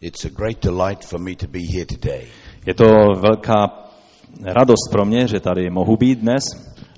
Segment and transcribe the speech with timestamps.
[0.00, 2.28] It's a great delight for me to be here today.
[2.66, 2.84] Je to
[3.20, 3.90] velká
[4.44, 6.44] radost pro mě, že tady mohu být dnes.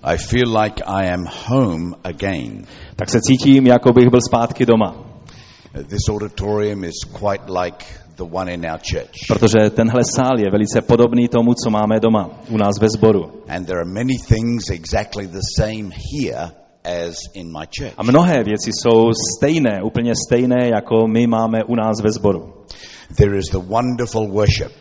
[0.02, 2.64] I feel like I am home again.
[2.96, 4.96] Tak se cítím, jako bych byl zpátky doma.
[5.72, 7.84] This auditorium is quite like
[8.16, 9.26] the one in our church.
[9.28, 13.42] Protože tenhle sál je velice podobný tomu, co máme doma u nás ve sboru.
[13.48, 16.50] And there are many things exactly the same here
[16.84, 17.94] as in my church.
[17.96, 22.52] A mnohé věci jsou stejné, úplně stejné, jako my máme u nás ve sboru.
[23.16, 24.72] There is the wonderful worship.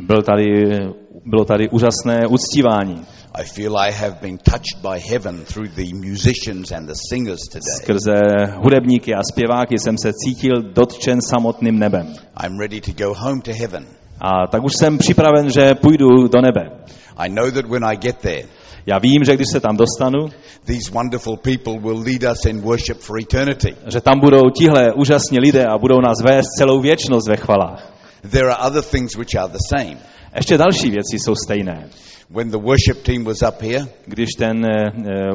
[0.00, 0.78] Byl tady,
[1.24, 3.06] bylo tady úžasné uctívání.
[3.34, 7.62] I feel I have been touched by heaven through the musicians and the singers today.
[7.82, 8.20] Skrze
[8.62, 12.06] hudebníky a zpěváky jsem se cítil dotčen samotným nebem.
[12.44, 13.86] I'm ready to go home to heaven.
[14.20, 16.70] A tak už jsem připraven, že půjdu do nebe.
[17.16, 18.42] I know that when I get there,
[18.86, 20.28] Já vím, že když se tam dostanu,
[20.64, 23.76] these wonderful people will lead us in worship for eternity.
[23.86, 27.92] že tam budou tihle úžasní lidé a budou nás vést celou věčnost ve chvalách.
[28.30, 29.96] There are other things which are the same.
[30.36, 31.88] Ještě další věci jsou stejné.
[32.30, 34.90] When the worship team was up here, Když ten eh,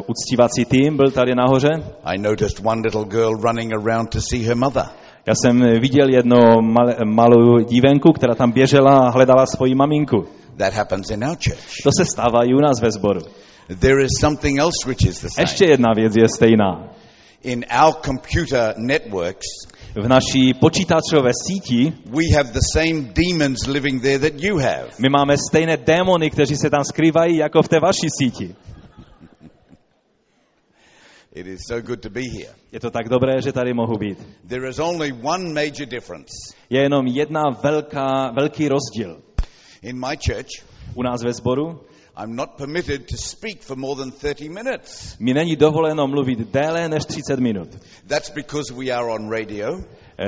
[0.08, 1.70] uctívací tým byl tady nahoře,
[2.04, 4.86] I noticed one little girl running around to see her mother.
[5.26, 10.26] já jsem viděl jednu mal, malou dívenku, která tam běžela a hledala svoji maminku.
[10.58, 11.82] That happens in our church.
[11.84, 13.20] To se stává i u nás ve sboru.
[13.80, 15.72] There is something else which is the Ještě same.
[15.72, 16.94] jedna věc je stejná.
[17.44, 19.46] In our computer networks,
[19.96, 24.88] V naší počítačové síti we have the same demons living there that you have.
[25.00, 28.56] my máme stejné démony, kteří se tam skrývají jako v té vaší síti.
[31.36, 32.54] It is so good to be here.
[32.72, 34.18] Je to tak dobré, že tady mohu být.
[34.48, 36.34] There is only one major difference.
[36.70, 39.22] Je jenom jedna velká, velký rozdíl.
[39.82, 40.64] In my church,
[40.96, 41.80] U nás ve sboru
[42.24, 45.16] I'm not permitted to speak for more than 30 minutes.
[45.20, 47.70] mi není dovoleno mluvit déle než 30 minut.
[48.08, 49.82] That's because we are on radio,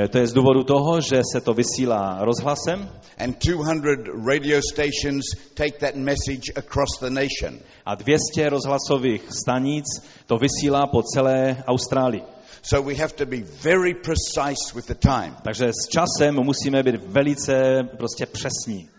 [0.04, 3.82] E, To je z důvodu toho, že se to vysílá rozhlasem and 200
[4.30, 7.60] radio stations take that message across the nation.
[7.86, 9.86] a 200 rozhlasových stanic
[10.28, 12.24] to vysílá po celé Austrálii.
[12.62, 15.36] So we have to be very precise with the time.
[15.44, 18.90] Takže s časem musíme být velice prostě přesní.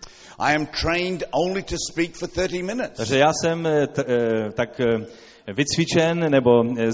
[0.40, 2.96] I am trained only to speak for 30 minutes.
[2.96, 4.84] Takže já jsem e, t, e, tak e,
[5.52, 6.50] vycvičen nebo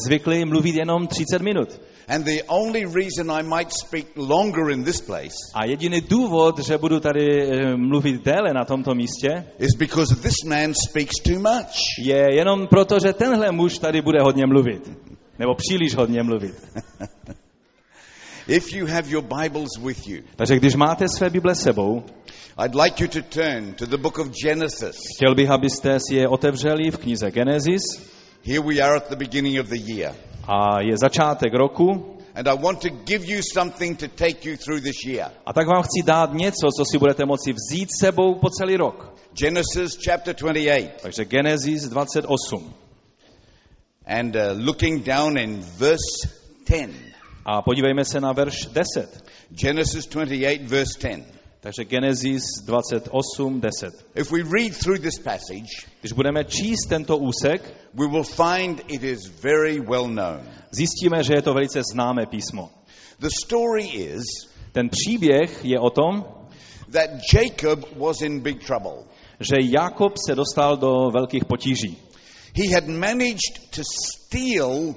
[0.07, 1.81] zvyklý mluvit jenom 30 minut.
[2.09, 6.79] And the only reason I might speak longer in this place A jediný důvod, že
[6.79, 11.75] budu tady mluvit déle na tomto místě, is because this man speaks too much.
[11.99, 14.91] je jenom proto, že tenhle muž tady bude hodně mluvit.
[15.39, 16.55] Nebo příliš hodně mluvit.
[18.49, 22.05] If you have your Bibles with you, Takže když máte své Bible sebou,
[22.59, 24.97] I'd like you to turn to the book of Genesis.
[25.17, 27.83] chtěl bych, abyste si je otevřeli v knize Genesis.
[28.45, 30.15] Here we are at the beginning of the year.
[30.49, 32.17] A je začátek roku.
[32.35, 35.31] And I want to give you something to take you through this year.
[35.47, 39.15] A tak vám chci dát něco, co si budete moci vzít sebou po celý rok.
[39.35, 40.91] Genesis chapter 28.
[41.03, 42.75] Takže Genesis 28.
[44.07, 46.29] And uh, looking down in verse
[46.69, 46.91] 10.
[47.45, 49.25] A podívejme se na verš 10.
[49.51, 51.36] Genesis 28, verse 10.
[51.67, 53.95] Takže Genesis 28, 10.
[54.15, 55.67] If we read through this passage,
[56.01, 60.41] Když budeme číst tento úsek, we will find it is very well known.
[60.71, 62.71] zjistíme, že je to velice známé písmo.
[63.19, 64.23] The story is
[64.73, 66.25] Ten příběh je o tom,
[66.93, 69.05] that Jacob was in big trouble.
[69.41, 71.99] že Jakob se dostal do velkých potíží.
[72.55, 74.95] He had managed to steal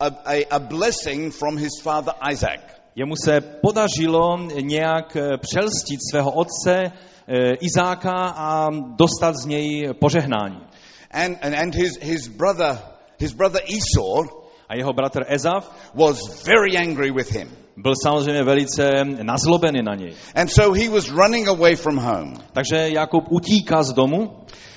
[0.00, 2.81] a, a, a blessing from his father Isaac.
[2.96, 10.60] Jemu se podařilo nějak eh, přelstit svého otce eh, Izáka a dostat z něj požehnání.
[11.10, 12.78] And, and, and his, his, brother,
[13.18, 17.48] his brother Esau A jeho bratr Ezav was very angry with him.
[17.76, 18.90] byl samozřejmě velice
[19.22, 20.12] nazlobený na něj.
[20.34, 22.34] And so he was running away from home.
[22.52, 24.30] Takže Jakub utíká z domu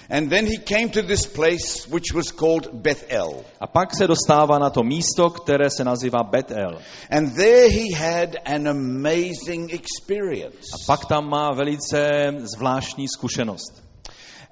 [0.09, 3.43] And then he came to this place which was called Bethel.
[3.59, 6.77] a pak se dostává na to místo, které se nazývá Betel.
[7.09, 10.69] And there he had an amazing experience.
[10.73, 12.07] A pak tam má velice
[12.37, 13.83] zvláštní zkušenost.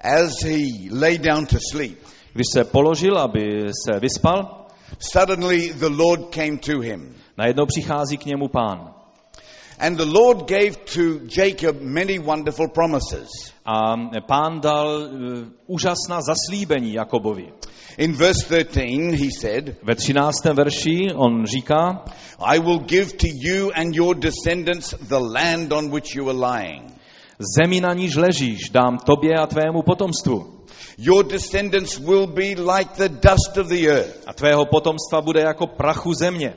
[0.00, 1.98] As he lay down to sleep,
[2.34, 4.66] Když se položil, aby se vyspal,
[4.98, 7.14] suddenly the Lord came to him.
[7.38, 8.94] najednou přichází k němu pán.
[9.78, 13.52] And the Lord gave to Jacob many wonderful promises.
[13.64, 17.52] A pán dal uh, úžasná zaslíbení Jakobovi.
[17.98, 20.44] In verse 13, he said, Ve 13.
[20.44, 22.04] verši on říká,
[22.38, 26.94] I will give to you and your descendants the land on which you are lying.
[27.58, 30.54] zemi na níž ležíš, dám tobě a tvému potomstvu.
[30.98, 34.22] Your descendants will be like the dust of the earth.
[34.26, 36.54] A tvého potomstva bude jako prachu země.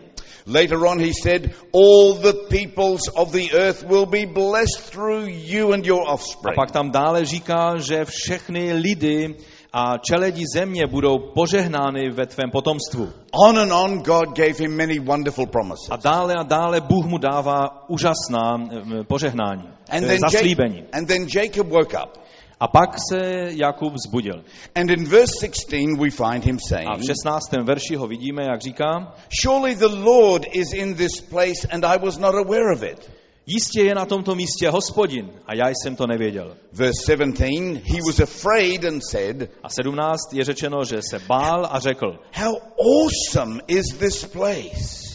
[0.47, 5.73] Later on, he said, All the peoples of the earth will be blessed through you
[5.73, 6.55] and your A offspring.
[6.55, 9.35] pak tam dále říká, že všechny lidy
[9.73, 13.09] a čeledi země budou požehnány ve tvém potomstvu.
[13.49, 15.87] On and on, God gave him many wonderful promises.
[15.89, 20.83] A dále a dále Bůh mu dává úžasná eh, požehnání, And then, zaslíbení.
[20.93, 22.17] and then Jacob woke up.
[22.59, 24.43] A pak se Jakub vzbudil.
[24.75, 27.51] And in verse 16, we find him A saying, v 16.
[27.63, 32.17] verši ho vidíme, jak říká, Surely the Lord is in this place, and I was
[32.17, 33.11] not aware of it.
[33.45, 36.57] jistě je na tomto místě hospodin a já jsem to nevěděl.
[36.73, 37.41] Verse 17,
[37.83, 42.55] he was afraid and said, A 17 je řečeno, že se bál a řekl, How
[42.79, 45.07] awesome is this place!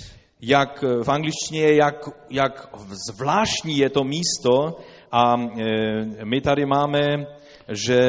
[0.42, 2.68] jak eh, v angličtině jak, jak
[3.06, 4.78] zvláštní je to místo
[5.12, 7.26] a e, my tady máme,
[7.68, 8.00] že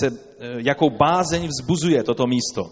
[0.00, 0.12] se e,
[0.58, 2.62] jakou bázeň vzbuzuje toto místo.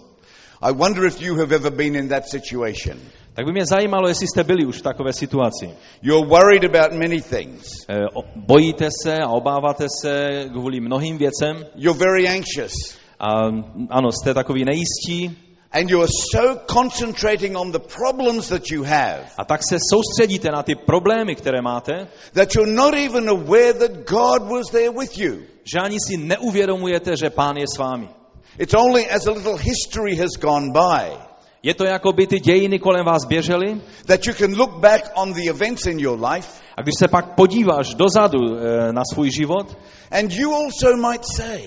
[0.62, 2.98] I wonder if you have ever been in that situation.
[3.34, 5.70] Tak by mě zajímalo, jestli jste byli už v takové situaci.
[6.02, 7.86] You're worried about many things.
[7.88, 7.94] E,
[8.36, 12.72] bojíte se a obáváte se kvůli mnohým věcem You're very anxious.
[13.20, 13.30] a
[13.90, 15.43] ano, jste takový nejistí
[15.74, 20.62] And you're so concentrating on the problems that you have a tak se soustředíte na
[20.62, 25.42] ty problémy, které máte, that you're not even aware that God was there with you.
[25.64, 28.08] že ani si neuvědomujete, že Pán je s vámi.
[28.58, 31.18] It's only as a little history has gone by
[31.62, 35.32] Je to jako by ty dějiny kolem vás běžely that you can look back on
[35.32, 39.78] the events in your life a když se pak podíváš dozadu eh, na svůj život
[40.10, 41.60] and you also might say,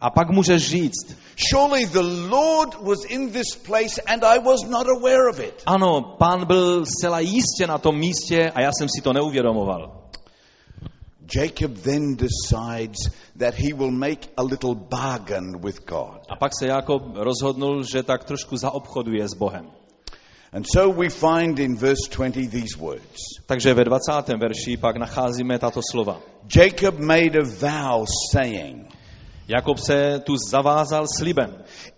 [0.00, 1.16] a pak můžeš říct,
[1.48, 5.62] Surely the Lord was in this place and I was not aware of it.
[5.66, 10.00] ano, pán byl zcela jistě na tom místě a já jsem si to neuvědomoval.
[11.36, 16.20] Jacob then decides that he will make a little bargain with God.
[16.28, 19.70] A pak se Jakob rozhodnul, že tak trošku zaobchoduje s Bohem.
[20.52, 24.28] And so we find in verse 20 these words Takže ve 20.
[24.28, 26.20] verši pak nacházíme tato slova.
[26.56, 28.99] Jacob made a vow saying,
[29.50, 31.50] Jakob se tu zavázal slibem.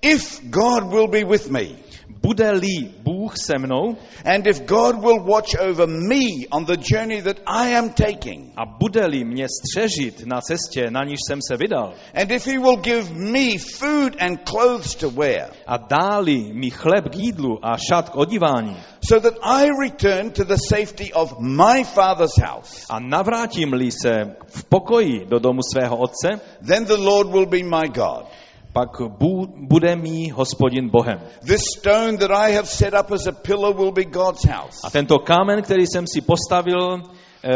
[0.02, 1.76] If God will be with me,
[2.22, 7.36] Bude-li Bůh se mnou and if God will watch over me on the journey that
[7.46, 12.30] I am taking, a bude-li mě střežit na cestě, na níž jsem se vydal, and
[12.30, 17.16] if he will give me food and clothes to wear, a dáli mi chleb k
[17.16, 18.76] jídlu a šat k odívání,
[19.08, 24.64] so that I return to the safety of my father's house, a navrátím-li se v
[24.64, 28.26] pokoji do domu svého otce, then the Lord will be my God.
[28.72, 31.20] Pak bu, bude mý hospodin Bohem.
[31.46, 34.80] This stone that I have set up as a pillar will be God's house.
[34.84, 37.02] A tento kámen, který jsem si postavil,
[37.44, 37.50] eh,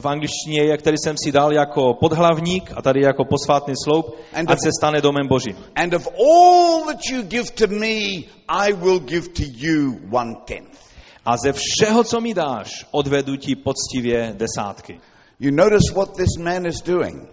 [0.00, 4.56] v angličtině který jsem si dal jako podhlavník a tady jako posvátný sloup, And ať
[4.58, 5.56] of- se stane domem Božím.
[5.74, 10.78] And of all that you give to me, I will give to you one tenth.
[11.24, 15.00] A ze všeho, co mi dáš, odvedu ti poctivě desátky.
[15.40, 17.28] You notice what this man is doing.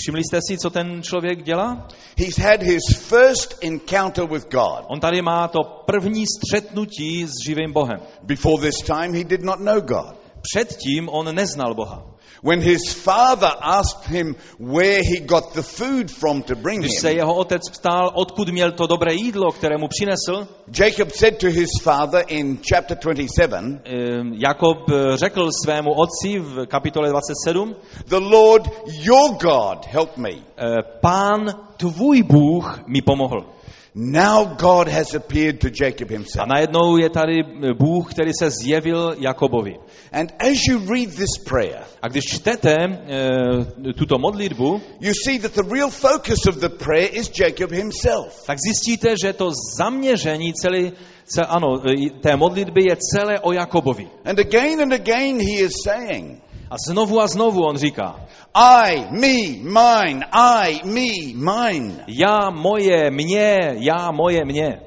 [0.00, 1.88] Všimli jste si, co ten člověk dělá?
[2.18, 4.84] He's had his first encounter with God.
[4.88, 8.00] On tady má to první střetnutí s živým Bohem.
[8.22, 10.16] Before this time, he did not know God.
[10.42, 12.06] Předtím on neznal Boha.
[12.42, 17.08] When his father asked him where he got the food from to bring Když se
[17.10, 20.48] him, jeho otec ptal, odkud měl to dobré jídlo, které mu přinesl,
[20.78, 23.90] Jacob said to his father in chapter 27, eh,
[24.32, 27.76] Jakob eh, řekl svému otci v kapitole 27,
[28.08, 30.30] The Lord your God help me.
[30.30, 33.46] eh, pán tvůj Bůh mi pomohl.
[33.94, 36.48] Now God has appeared to Jacob A himself.
[36.48, 39.76] najednou je tady eh, Bůh, který se zjevil Jakobovi.
[40.12, 45.52] And as you read this prayer, A když čtete eh, tuto modlitbu, you see that
[45.52, 48.46] the real focus of the prayer is Jacob himself.
[48.46, 50.92] tak zjistíte, že to zaměření celé,
[51.26, 51.82] ce, ano,
[52.20, 54.08] té modlitby je celé o Jakobovi.
[54.24, 58.16] And again and again he is saying, A znovu a znovu on říká,
[58.54, 62.04] I, me, mine, I, me, mine.
[62.08, 64.80] já moje, mě, já moje, mě.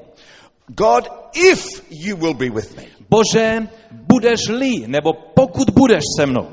[0.66, 6.46] God, if you will be with me, Bože, budeš-li, nebo pokud budeš se mnou.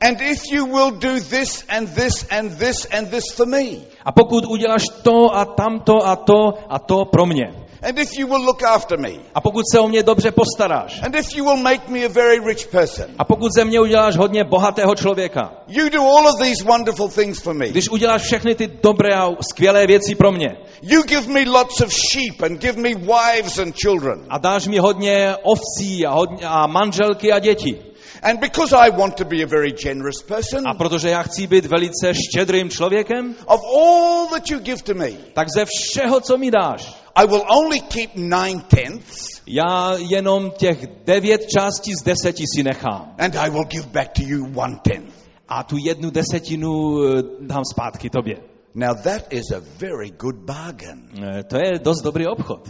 [0.00, 3.64] and if you will do this and this and this and this for me,
[4.04, 7.61] A pokud uděláš to a tamto a to a to pro mě.
[7.82, 11.02] And if you will look after me, A pokud se o mě dobře postaráš.
[11.02, 14.16] and if you will make me a very rich person, A pokud ze mě uděláš
[14.16, 15.52] hodně bohatého člověka.
[15.68, 17.68] you do all of these wonderful things for me.
[17.68, 20.48] Když uděláš všechny ty dobré a skvělé věci pro mě.
[20.82, 24.24] You give me lots of sheep and give me wives and children.
[24.28, 27.82] A dáš mi hodně ovcí a, hodně, a manželky a děti.
[28.22, 31.66] And because I want to be a very generous person, A protože já chci být
[31.66, 36.50] velice štědrým člověkem, of all that you give to me, tak ze všeho, co mi
[36.50, 42.62] dáš, I will only keep nine tenths já jenom těch devět částí z deseti si
[42.62, 43.14] nechám.
[43.18, 45.14] and I will give back to you one tenth.
[45.48, 48.36] A tu jednu desetinu eh, dám zpátky tobě.
[48.74, 51.08] Now that is a very good bargain.
[51.38, 52.68] Eh, To je dost dobrý obchod.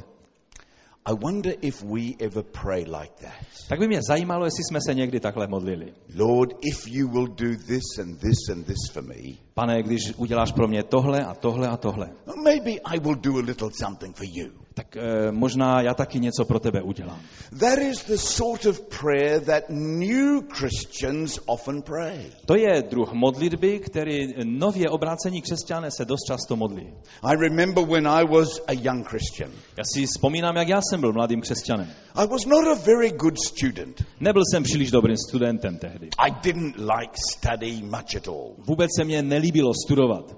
[1.05, 3.47] I wonder if we ever pray like that.
[3.69, 5.93] Tak by mě zajímalo, jestli jsme se někdy takhle modlili.
[6.15, 10.53] Lord, if you will do this and this and this for me, Pane, když uděláš
[10.53, 12.11] pro mě tohle a tohle a tohle,
[12.45, 14.62] maybe I will do a little something for you.
[14.75, 17.21] Tak eh, možná já taky něco pro tebe udělám.
[17.61, 22.33] That is the sort of prayer that new Christians often pray.
[22.47, 26.95] To je druh modlitby, který nově obrácení křesťané se dost často modlí.
[27.23, 29.51] I remember when I was a young Christian.
[29.51, 31.89] Já si vzpomínám, jak já jsem byl mladým křesťanem.
[32.15, 34.05] I was not a very good student.
[34.21, 36.09] Nebyl jsem příliš dobrým studentem tehdy.
[36.19, 38.55] I didn't like study much at all.
[38.59, 40.37] Vůbec se mě nelíbilo studovat.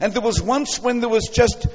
[0.00, 1.66] And there was once when there was just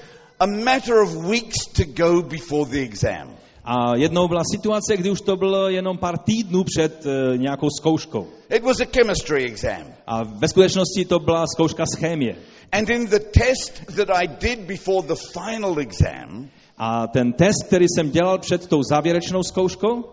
[0.41, 3.27] a matter of weeks to go before the exam.
[3.63, 8.27] A jednou byla situace, kdy už to bylo jenom pár týdnů před eh, nějakou zkouškou.
[8.49, 9.83] It was a chemistry exam.
[10.07, 12.35] A ve skutečnosti to byla zkouška z chémie.
[12.71, 17.85] And in the test that I did before the final exam, A ten test, který
[17.85, 20.03] jsem dělal před tou závěrečnou zkouškou,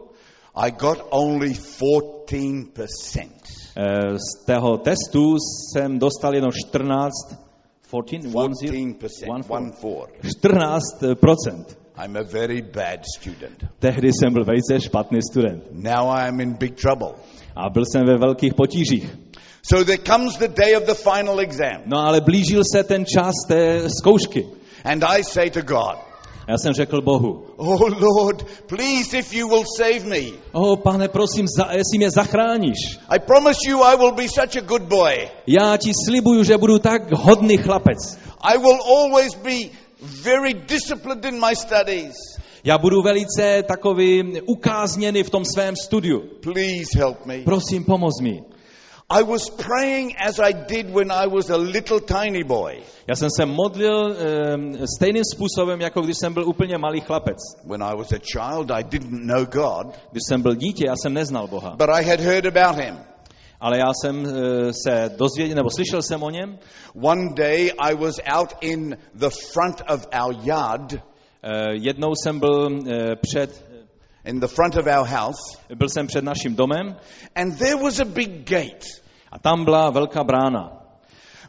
[0.55, 3.29] I got only 14%.
[3.77, 7.48] eh, z tého testu jsem dostal jenom 14,
[7.91, 9.49] 14, 14%.
[9.49, 10.09] One four.
[10.23, 11.77] 14 procent.
[11.97, 13.65] I'm a very bad student.
[13.79, 15.65] Tehdy jsem byl velice špatný student.
[15.73, 17.15] Now I am in big trouble.
[17.57, 19.17] A byl jsem ve velkých potížích.
[19.63, 21.83] So there comes the day of the final exam.
[21.87, 24.47] No ale blížil se ten čas té zkoušky.
[24.85, 26.08] And I say to God,
[26.49, 30.39] já jsem řekl Bohu, Oh Lord, please if you will save me.
[30.53, 32.99] o pane, prosím, za, jestli mě zachráníš.
[33.09, 35.29] I promise you I will be such a good boy.
[35.47, 38.19] Já ti slibuju, že budu tak hodný chlapec.
[38.41, 42.15] I will always be very disciplined in my studies.
[42.65, 46.21] Já budu velice takový ukázněný v tom svém studiu.
[46.41, 47.39] Please help me.
[47.45, 48.43] Prosím, pomoz mi.
[49.11, 52.83] I was praying as I did when I was a little tiny boy.
[53.07, 57.37] Já jsem se modlil um, stejným způsobem, jako když jsem byl úplně malý chlapec.
[57.65, 61.15] When I was a child, I didn't know God, Když jsem byl dítě, já jsem
[61.15, 61.71] neznal Boha.
[61.71, 62.99] but I had heard about Him.
[63.61, 64.31] Ale já jsem uh,
[64.85, 66.59] se dozvěděl, nebo slyšel jsem o něm.
[67.03, 70.95] One day I was out in the front of our yard,
[71.45, 72.87] Uh, jednou jsem byl uh,
[73.21, 73.68] před,
[74.29, 76.97] in the front of our house, byl jsem před naším domem
[77.35, 78.87] and there was a big gate.
[79.33, 80.73] a tam byla velká brána.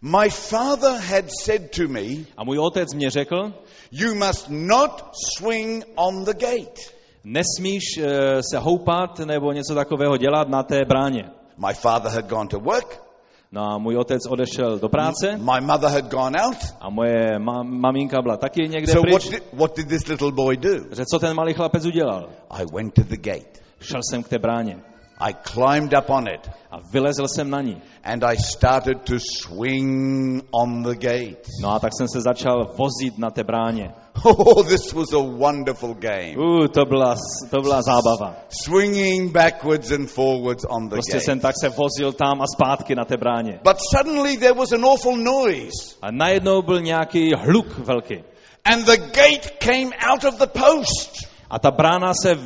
[0.01, 3.53] My father had said to me, A můj otec mě řekl,
[3.91, 6.81] You must not swing on the gate.
[7.23, 8.05] nesmíš uh,
[8.51, 11.23] se houpat nebo něco takového dělat na té bráně.
[11.67, 13.03] My father had gone to work,
[13.51, 16.57] No a můj otec odešel do práce my mother had gone out.
[16.79, 19.29] a moje ma- maminka byla taky někde So what pryč.
[19.29, 20.69] did, what did this little boy do?
[20.91, 22.29] Řekl, co ten malý chlapec udělal?
[22.49, 23.59] I went to the gate.
[23.81, 24.77] Šel jsem k té bráně
[25.21, 27.81] I climbed up on it a vylezl jsem na ní.
[28.03, 31.41] and I started to swing on the gate.
[31.61, 33.91] No a tak jsem se začal vozit na té bráně.
[34.25, 36.35] Oh, this was a wonderful game.
[36.37, 37.15] Uh, to byla,
[37.49, 38.35] to byla zábava.
[38.63, 41.25] Swinging backwards and forwards on the Prostě gate.
[41.25, 43.59] jsem tak se vozil tam a zpátky na té bráně.
[43.63, 48.23] But suddenly there was an awful noise A najednou byl nějaký hluk velký.
[48.65, 51.11] and the gate came out of the post.
[51.49, 52.39] A ta brána se v,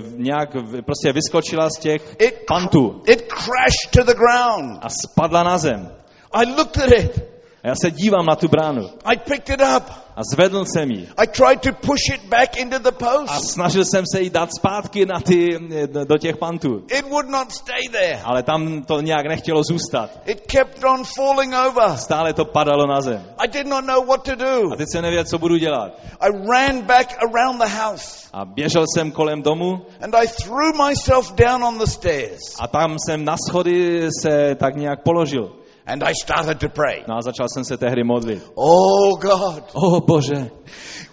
[0.00, 0.48] v, nějak
[0.84, 4.78] prostě vyskočila z těch It, pantů it crashed to the ground.
[4.82, 5.92] a spadla na zem.
[6.32, 7.31] I looked at it.
[7.64, 9.82] A já se dívám na tu bránu I picked it up.
[10.16, 11.08] a zvedl jsem ji.
[11.16, 13.50] I tried to push it back into the A post.
[13.50, 15.58] snažil jsem se jí dát zpátky na ty,
[16.04, 16.84] do těch pantů.
[16.98, 18.20] It would not stay there.
[18.24, 20.10] Ale tam to nějak nechtělo zůstat.
[20.26, 21.96] It kept on falling over.
[21.96, 23.22] Stále to padalo na zem.
[23.38, 24.72] I did not know what to do.
[24.72, 25.92] A teď jsem nevěděl, co budu dělat.
[26.20, 31.32] I ran back around the house A běžel jsem kolem domu and I threw myself
[31.32, 35.52] down on the stairs a tam jsem na schody se tak nějak položil.
[35.92, 37.04] And I started to pray.
[37.08, 38.42] No a začal jsem se tehdy modlit.
[38.54, 40.50] Oh God, oh, Bože,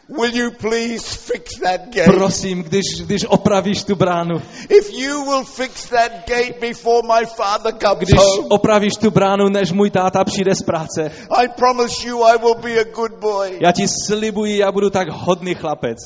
[0.10, 2.12] will you please fix that gate?
[2.18, 4.36] prosím, když, když opravíš tu bránu,
[4.70, 9.50] If you will fix that gate before my father comes když home, opravíš tu bránu,
[9.50, 13.58] než můj táta přijde z práce, I promise you I will be a good boy.
[13.62, 15.98] já ti slibuji, já budu tak hodný chlapec.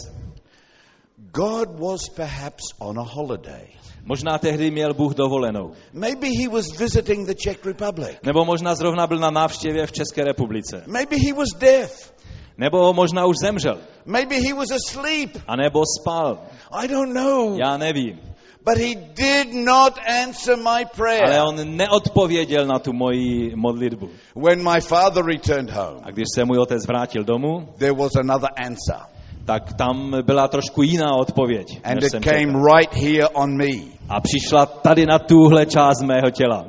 [1.32, 3.68] God was perhaps on a holiday.
[4.06, 5.72] Možná tehdy měl Bůh dovolenou.
[5.94, 8.18] Maybe he was visiting the Czech Republic.
[8.24, 10.84] Nebo možná zrovna byl na návštěvě v České republice.
[10.88, 12.14] Maybe he was deaf.
[12.58, 13.78] Nebo možná už zemřel.
[14.06, 15.30] Maybe he was asleep.
[15.48, 16.40] A nebo spal.
[16.72, 17.58] I don't know.
[17.66, 18.20] Já nevím.
[18.66, 19.94] But he did not
[20.24, 21.42] answer my Ale prayer.
[21.48, 24.10] on neodpověděl na tu moji modlitbu.
[24.36, 28.50] When my father returned home, A když se můj otec vrátil domů, there was another
[28.66, 29.13] answer.
[29.46, 32.66] Tak tam byla trošku jiná odpověď, And it came čekal.
[32.78, 33.70] right here on me.
[34.10, 36.66] A přišla tady na tuhle část mého těla.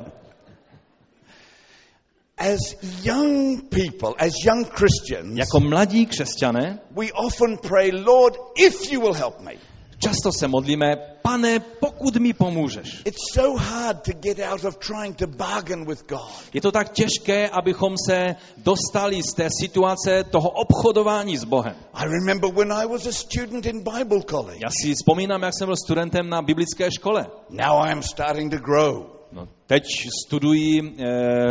[2.37, 2.59] As
[3.03, 9.13] young people, as young Christians, Jako mladí křesťané we often pray, Lord, if you will
[9.13, 9.51] help me.
[9.99, 13.03] často se modlíme, pane, pokud mi pomůžeš.
[16.53, 21.75] Je to tak těžké, abychom se dostali z té situace toho obchodování s Bohem.
[24.63, 27.25] Já si vzpomínám, jak jsem byl studentem na biblické škole.
[27.49, 29.15] Now I am starting to grow.
[29.31, 29.83] No, teď
[30.25, 30.83] studuji e,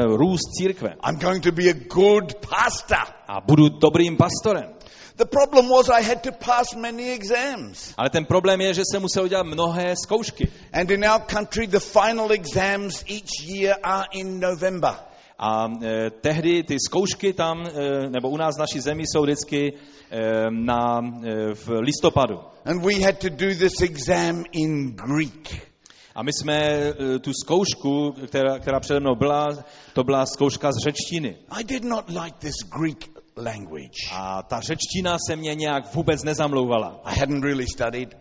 [0.04, 3.14] růst církve I'm going to be a good pastor.
[3.28, 4.75] a budu dobrým pastorem.
[5.16, 7.94] The problem was I had to pass many exams.
[7.97, 10.49] Ale ten problém je, že jsem musel udělat mnohé zkoušky.
[10.73, 14.94] And in our country, the final exams each year are in November.
[15.38, 19.73] A e, tehdy ty zkoušky tam, e, nebo u nás v naší zemi, jsou vždycky
[19.73, 22.40] e, na, e, v listopadu.
[22.64, 25.71] And we had to do this exam in Greek.
[26.14, 29.49] A my jsme e, tu zkoušku, která, která přede mnou byla,
[29.92, 31.37] to byla zkouška z řečtiny.
[31.50, 34.08] I did not like this Greek language.
[34.12, 37.00] A ta řečtina se mě nějak vůbec nezamlouvala.
[37.04, 38.16] I hadn't really studied.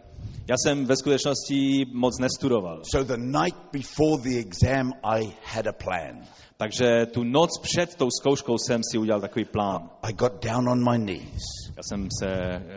[0.48, 2.82] Já jsem ve skutečnosti moc nestudoval.
[2.91, 6.22] So the night before the exam, I had a plan.
[6.58, 9.89] Takže tu noc před tou zkouškou jsem si udělal takový plán.
[10.03, 11.43] I got down on my knees
[11.77, 12.27] Já jsem, se,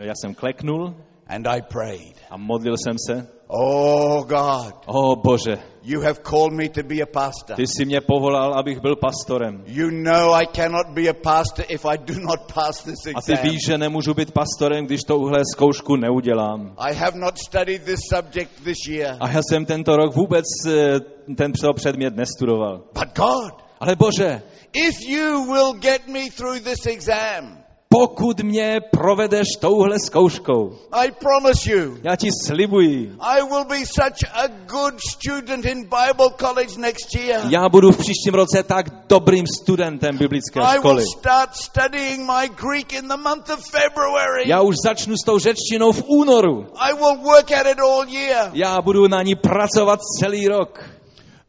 [0.01, 0.95] já jsem kleknul
[1.27, 2.15] and I prayed.
[2.29, 3.36] a modlil jsem se.
[3.49, 7.55] Oh God, O Bože, you have called me to be a pastor.
[7.55, 9.63] ty jsi mě povolal, abych byl pastorem.
[9.65, 13.33] You know I cannot be a pastor if I do not pass this A ty
[13.33, 13.49] exam.
[13.51, 16.73] víš, že nemůžu být pastorem, když touhle zkoušku neudělám.
[16.77, 19.17] I have not studied this subject this year.
[19.19, 20.99] A já jsem tento rok vůbec eh,
[21.35, 22.77] ten předmět nestudoval.
[22.93, 24.41] But God, Ale Bože,
[24.73, 31.71] if you will get me through this exam, pokud mě provedeš touhle zkouškou, I promise
[31.71, 37.15] you, já ti slibuji, I will be such a good student in Bible college next
[37.15, 37.41] year.
[37.49, 40.95] já budu v příštím roce tak dobrým studentem biblické I školy.
[40.95, 44.43] will start studying my Greek in the month of February.
[44.45, 46.67] Já už začnu s tou řečtinou v únoru.
[46.75, 48.49] I will work at it all year.
[48.53, 50.96] Já budu na ní pracovat celý rok.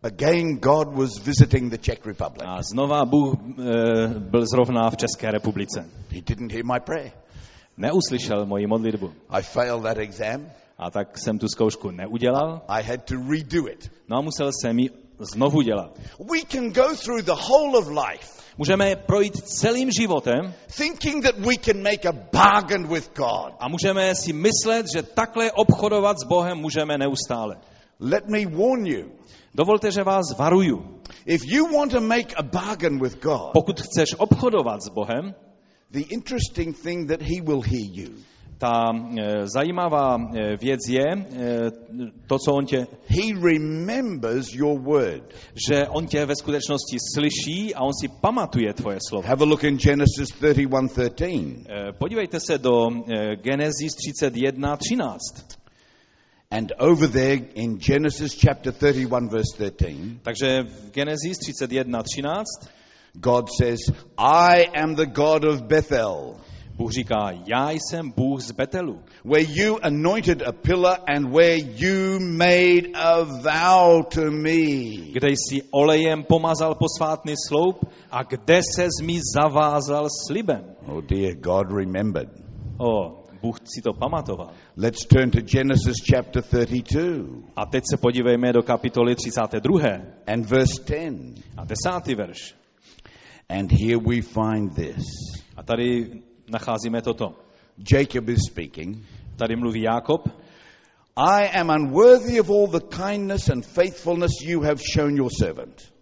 [0.08, 2.44] Again, God was visiting the Czech Republic.
[2.46, 5.84] A znova Bůh e, byl zrovna v České republice.
[6.10, 7.12] He didn't hear my prayer.
[7.76, 9.12] Neuslyšel moji modlitbu.
[9.30, 10.46] I failed that exam.
[10.78, 12.60] A tak jsem tu zkoušku neudělal.
[12.68, 13.92] I had to redo it.
[14.08, 15.98] No a musel jsem ji znovu dělat.
[16.32, 21.54] We can go through the whole of life Můžeme projít celým životem thinking that we
[21.56, 23.52] can make a bargain with God.
[23.60, 27.56] a můžeme si myslet, že takhle obchodovat s Bohem můžeme neustále.
[28.00, 29.17] Let me warn you.
[29.58, 31.02] Dovolte, že vás varuju.
[31.26, 35.34] If you want to make a bargain with God, Pokud chceš obchodovat s Bohem,
[35.90, 38.08] the interesting thing that He will hear you.
[38.58, 41.26] ta e, zajímavá e, věc je e,
[42.26, 45.34] to, co on tě, He remembers your word.
[45.68, 49.28] že on tě ve skutečnosti slyší a on si pamatuje tvoje slovo.
[49.28, 51.64] Have a look in Genesis 31:13.
[51.68, 55.58] E, Podívejte se do e, Genesis 31, 13.
[56.50, 62.70] And over there in Genesis chapter 31 verse 13, Takže v Genesis 31, 13
[63.20, 63.80] God says,
[64.16, 66.36] "I am the God of Bethel,
[66.76, 72.18] Bůh říká, já jsem Bůh z Betelu, where you anointed a pillar and where you
[72.20, 79.20] made a vow to me." kde jsi olejem pomazal posvátný sloup a kde se mi
[79.36, 80.64] zavázal slibem.
[80.86, 82.30] Oh dear, God remembered.
[82.78, 84.50] O, Bůh si to pamatoval.
[84.76, 89.80] Let's turn to Genesis chapter 32 A teď se podívejme do kapitoly 32.
[90.26, 91.34] and verse 10.
[91.56, 92.16] a 10.
[92.16, 92.54] verš.
[93.48, 95.04] And here we find this.
[95.56, 96.10] A tady
[96.50, 97.34] nacházíme toto.
[97.92, 99.06] Jacob is speaking.
[99.36, 100.28] Tady mluví Jákob.
[101.16, 105.92] I am unworthy of all the kindness and faithfulness you have shown your servant.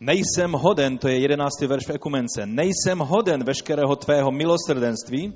[0.00, 1.60] Nejsem hoden, to je 11.
[1.60, 5.32] verš v Ekumence, nejsem hoden veškerého tvého milosrdenství.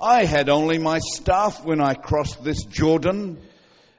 [0.00, 3.36] I had only my staff when I crossed this Jordan,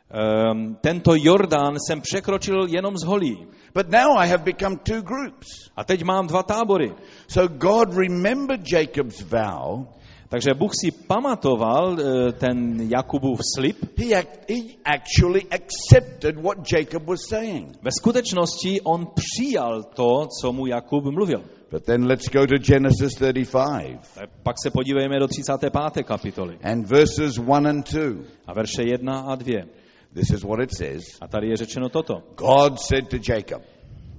[0.08, 3.48] Um, tento Jordán jsem překročil jenom z holí.
[3.74, 5.48] but now I have become two groups.
[5.76, 6.96] A teď mám dva tábory.
[7.28, 9.86] So God remembered Jacob's vow.
[10.30, 13.78] Takže Bůh si pamatoval eh, ten Jakubův slib.
[13.98, 17.78] He, act, he actually accepted what Jacob was saying.
[17.82, 21.44] Ve skutečnosti on přijal to, co mu Jakub mluvil.
[21.72, 26.04] But then let's go to Genesis 35 Tak Pak se podívejme do 35.
[26.04, 28.24] kapitoly and verses 1 and 2.
[28.48, 29.66] a verše 1 a 2.
[30.14, 31.04] This is what it says.
[31.22, 32.24] A tady je řečeno toto.
[32.36, 33.62] God said to Jacob,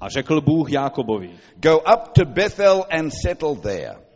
[0.00, 4.07] A řekl Bůh Jákobovi, Go up to Bethel and settle there,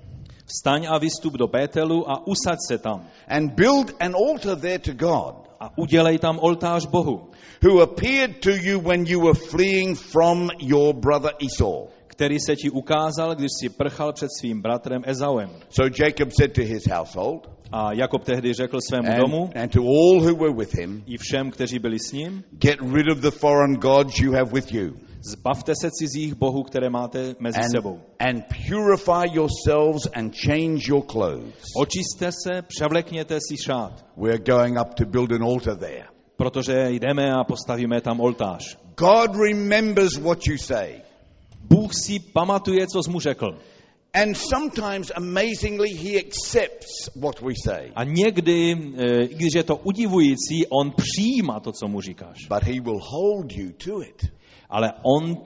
[0.53, 3.05] vstaň a vystup do Bételu a usaď se tam.
[3.29, 7.31] and build an altar there to God, A udělej tam oltář Bohu,
[7.63, 11.87] who appeared to you when you were fleeing from your brother Esau.
[12.07, 15.51] který se ti ukázal, když si prchal před svým bratrem Ezauem.
[15.71, 19.81] So Jacob said to his household A Jakob tehdy řekl svému domu and, and to
[19.81, 23.31] all who were with him, i všem, kteří byli s ním, Get rid of the
[23.31, 24.93] foreign gods you have with you,
[25.25, 28.01] zbavte se cizích bohů, které máte mezi and, sebou.
[28.19, 31.63] and purify yourselves and change your clothes.
[31.77, 36.05] Očisťte se, převlekněte si šát, We're going up to build an altar there.
[36.37, 38.79] protože jdeme a postavíme tam oltář.
[38.97, 41.01] God remembers what you say.
[41.61, 43.59] Bůh si pamatuje, co jsi mu řekl.
[44.15, 47.93] And sometimes, amazingly, He accepts what we say.
[47.95, 52.37] A někdy, eh, i když je to udivující, on přijímá to, co mu říkáš.
[52.49, 54.33] But He will hold you to it.
[54.73, 55.37] Ale on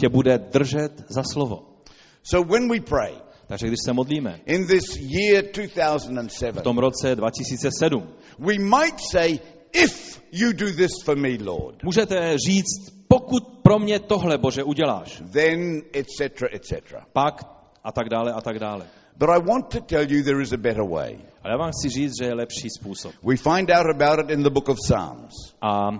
[0.00, 1.84] tě bude držet za slovo.
[2.22, 7.16] So when we pray Takže když se modlíme in this year 2007, v tom roce
[7.16, 8.08] 2007,
[8.38, 9.38] we might say,
[9.72, 15.22] If you do this for me, Lord, můžete říct, pokud pro mě tohle, Bože, uděláš,
[15.32, 16.72] then etc., etc.
[17.12, 17.40] pak
[17.84, 18.86] a tak dále a tak dále.
[19.16, 21.18] But I want to tell you there is a better way.
[21.42, 23.12] Ale já vám chci říct, že je lepší způsob.
[23.22, 25.34] We find out about it in the book of Psalms.
[25.62, 25.94] A e,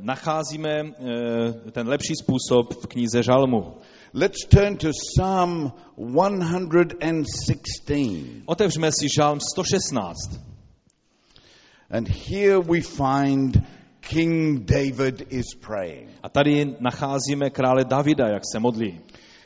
[0.00, 0.84] nacházíme e,
[1.70, 3.74] ten lepší způsob v knize Žalmu.
[4.14, 8.42] Let's turn to Psalm 116.
[8.46, 10.40] Otevřme si Žalm 116.
[11.90, 13.62] And here we find
[14.00, 16.08] King David is praying.
[16.22, 19.00] A tady nacházíme krále Davida, jak se modlí.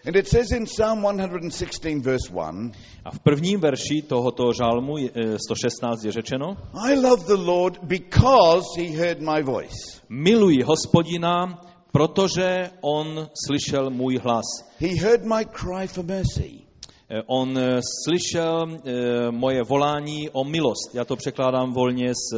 [0.06, 2.72] And it says in Psalm 116, verse 1
[3.04, 7.78] A v prvním verši tohoto žalmu je- e, 116 je řečeno, I love the Lord
[7.82, 10.00] because he heard my voice.
[10.08, 11.60] miluji hospodina,
[11.92, 14.44] protože on slyšel můj hlas.
[14.80, 16.65] He heard my cry for mercy.
[17.10, 20.94] E, On e, slyšel e, moje volání o milost.
[20.94, 22.36] Já to překládám volně z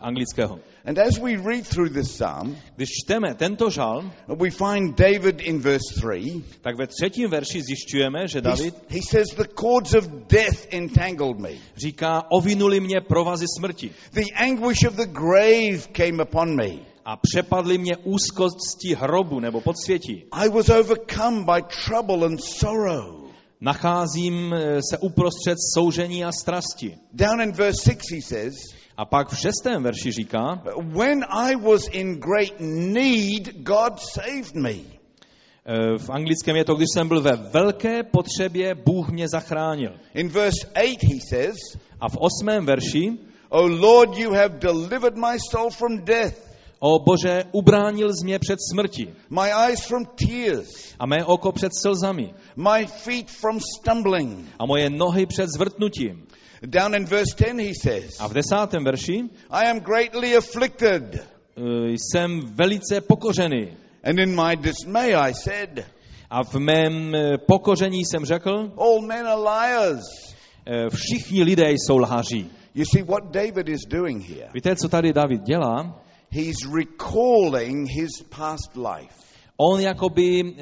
[0.00, 0.58] anglického.
[0.84, 5.60] And as we read through this psalm, Když čteme tento žalm, we find David in
[5.60, 6.42] verse 3.
[6.60, 11.38] tak ve třetím verši zjišťujeme, že He, David he says, The cords of death entangled
[11.38, 11.50] me.
[11.76, 16.70] říká, ovinuli mě provazy smrti The anguish of the grave came upon me.
[17.04, 20.24] a přepadly mě úzkosti hrobu nebo podsvětí.
[20.32, 23.17] I was overcome by trouble and sorrow.
[23.60, 26.96] Nacházím e, se uprostřed soužení a strasti.
[27.12, 28.54] Down in verse 6, he says,
[28.96, 34.70] A pak v šestém verši říká, When I was in great need, God saved me.
[34.70, 39.92] e, v anglickém je to, když jsem byl ve velké potřebě, Bůh mě zachránil.
[40.14, 41.56] In verse 8, he says,
[42.00, 43.18] A v osmém verši,
[43.48, 46.47] O Lord, you have delivered my soul from death,
[46.78, 51.72] o Bože, ubránil jsi mě před smrti my eyes from tears, a mé oko před
[51.82, 54.46] slzami my feet from stumbling.
[54.58, 56.26] a moje nohy před zvrtnutím.
[56.62, 61.14] Down in verse 10, he says, A v desátém verši, I am greatly afflicted.
[61.14, 61.20] e,
[61.92, 63.68] jsem velice pokořený.
[64.04, 65.84] And in my dismay, I said,
[66.30, 70.04] A v mém e, pokoření jsem řekl, All men are liars.
[70.66, 72.50] e, všichni lidé jsou lhaří.
[72.74, 76.02] You see, what David is doing here, Víte, co tady David dělá?
[76.30, 79.14] He's recalling his past life.
[79.60, 80.52] On jakoby e,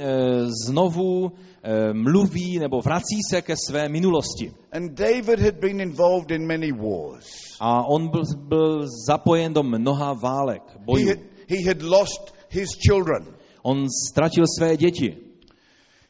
[0.66, 4.52] znovu e, mluví nebo vrací se ke své minulosti.
[4.72, 7.26] And David had been involved in many wars.
[7.61, 11.09] A on byl, byl zapojen do mnoha válek, He bojů.
[11.09, 13.26] had, he had lost his children.
[13.62, 15.16] On ztratil své děti.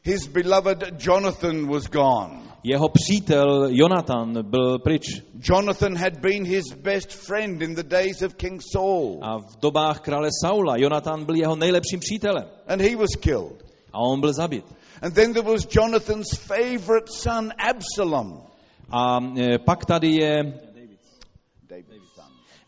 [0.03, 2.46] His beloved Jonathan was gone.
[2.63, 5.05] Jeho přítel Jonatan byl pryč.
[5.49, 9.19] Jonathan had been his best friend in the days of King Saul.
[9.21, 12.45] A v dobách krále Saula Jonatan byl jeho nejlepším přítelem.
[12.67, 13.65] And he was killed.
[13.93, 14.65] A on byl zabit.
[15.01, 18.41] And then there was Jonathan's favorite son, Absalom.
[18.89, 20.53] A e, pak tady je,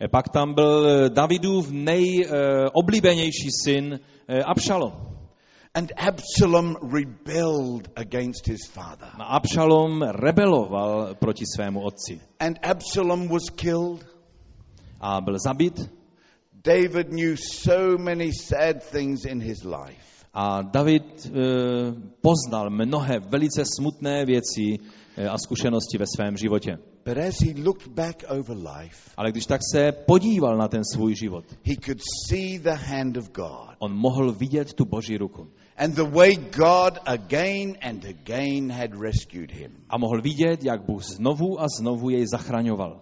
[0.02, 3.99] e, pak tam byl e, Davidův nejoblíbenější syn
[4.45, 5.18] Abšalom.
[5.75, 9.12] And Absalom rebelled against his father.
[9.19, 12.19] A Abšalom rebeloval proti svému otci.
[12.39, 14.03] And Absalom was killed.
[14.99, 15.89] A byl zabit.
[16.63, 20.25] David knew so many sad things in his life.
[20.34, 21.32] A David e,
[22.21, 24.77] poznal mnohé velice smutné věci
[25.27, 26.77] a zkušenosti ve svém životě.
[27.05, 31.15] But as he looked back over life, Ale když tak se podíval na ten svůj
[31.15, 35.47] život, he could see the hand of God on mohl vidět tu boží ruku.
[35.77, 39.71] and the way God again and again had rescued him.
[39.89, 43.01] A mohl vidět, jak Bůh znovu a znovu jej zachraňoval.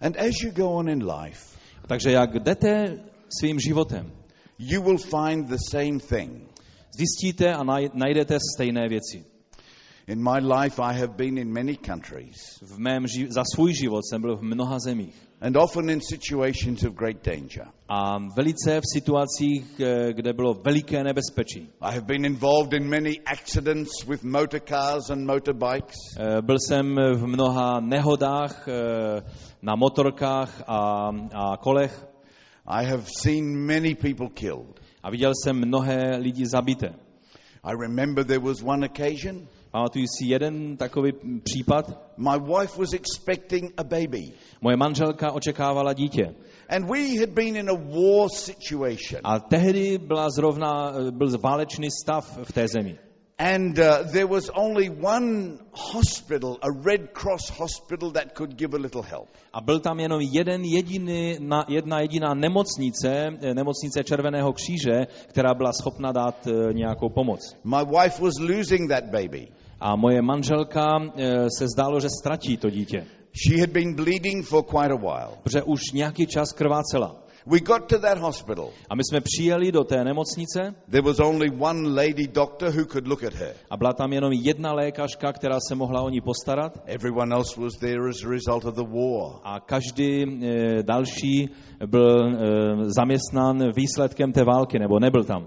[0.00, 2.98] And as you go on in life, A Takže jak jdete
[3.40, 4.12] svým životem,
[4.58, 6.48] you will find the same thing.
[6.98, 9.24] zjistíte a naj- najdete stejné věci.
[10.08, 14.02] In my life, I have been in many countries, V mém ži- za svůj život
[14.10, 15.14] jsem byl v mnoha zemích.
[15.40, 17.66] and often in situations of great danger.
[17.88, 21.68] A velice v situacích, eh, kde bylo veliké nebezpečí.
[21.80, 25.96] I have been involved in many accidents with motor cars and motorbikes.
[26.18, 29.22] Eh, Byl jsem v mnoha nehodách eh,
[29.62, 32.06] na motorkách a, a kolech
[32.66, 34.80] I have seen many people killed.
[35.02, 36.88] a viděl jsem mnohé lidi zabité.
[37.64, 41.12] I remember there was one occasion Pamatuju si jeden takový
[41.44, 42.14] případ.
[42.16, 46.34] my wife was expecting a baby, Moje manželka očekávala dítě.
[46.68, 49.20] and we had been in a war situation.
[49.24, 52.98] A tehdy byla zrovna, byl válečný stav v té zemi.
[53.38, 58.78] And uh, there was only one hospital, a Red Cross hospital, that could give a
[58.78, 59.28] little help.
[59.52, 65.54] A byl tam jenom jeden jediný, na, jedna jediná nemocnice, eh, nemocnice Červeného kříže, která
[65.54, 67.56] byla schopna dát eh, nějakou pomoc.
[67.64, 69.48] My wife was losing that baby.
[69.80, 73.06] A moje manželka eh, se zdálo, že ztratí to dítě,
[73.48, 75.36] She had been bleeding for quite a while.
[75.42, 77.16] protože už nějaký čas krvácela.
[77.48, 78.68] We got to that hospital.
[78.90, 83.06] A my jsme přijeli do té nemocnice There was only one lady doctor who could
[83.08, 83.54] look at her.
[83.70, 87.72] a byla tam jenom jedna lékařka, která se mohla o ní postarat Everyone else was
[87.80, 89.32] there as a result of the war.
[89.44, 91.48] a každý eh, další
[91.86, 92.36] byl eh,
[92.96, 95.46] zaměstnán výsledkem té války, nebo nebyl tam.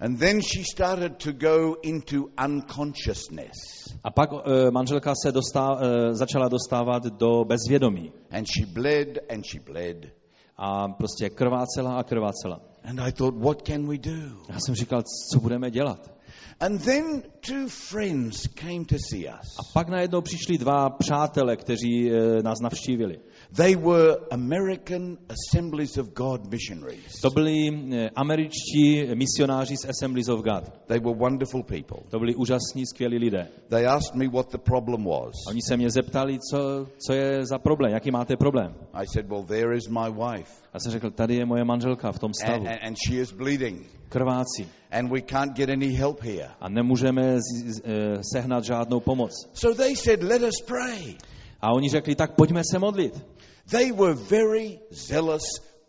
[0.00, 3.56] And then she started to go into unconsciousness.
[4.04, 9.44] A pak eh, manželka se dostá, eh, začala dostávat do bezvědomí And she bled and
[9.46, 10.12] she bled.
[10.56, 12.60] a prostě krvácela a krvácela.
[12.84, 14.36] And I thought, what can we do?
[14.48, 16.12] Já jsem říkal, co budeme dělat?
[16.60, 19.58] And then two friends came to see us.
[19.58, 23.20] A pak najednou přišli dva přátelé, kteří eh, nás navštívili.
[23.54, 27.20] They were American Assemblies of God missionaries.
[27.20, 30.64] To byli eh, američtí misionáři z Assemblies of God.
[30.86, 31.98] They were wonderful people.
[32.10, 33.48] To byli úžasní, skvělí lidé.
[33.68, 35.34] They asked me what the problem was.
[35.48, 38.74] Oni se mě zeptali, co, co je za problém, jaký máte problém.
[38.94, 40.52] I said, well, there is my wife.
[40.72, 43.86] A jsem řekl, tady je moje manželka v tom stavu, And, and, she is bleeding.
[44.08, 46.48] krvácí And we can't get any help here.
[46.60, 49.30] a nemůžeme z, z, eh, sehnat žádnou pomoc.
[49.52, 51.14] So they said, let us pray.
[51.62, 53.24] A oni řekli, tak pojďme se modlit.
[53.70, 55.42] They were very zealous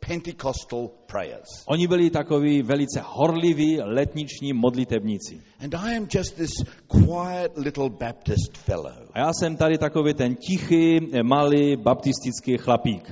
[0.08, 1.64] Pentecostal prayers.
[1.66, 5.42] Oni byli takoví velice horliví letniční modlitebníci.
[5.60, 6.52] And I am just this
[6.88, 9.10] quiet little Baptist fellow.
[9.14, 13.12] A já jsem tady takový ten tichý, eh, malý baptistický chlapík.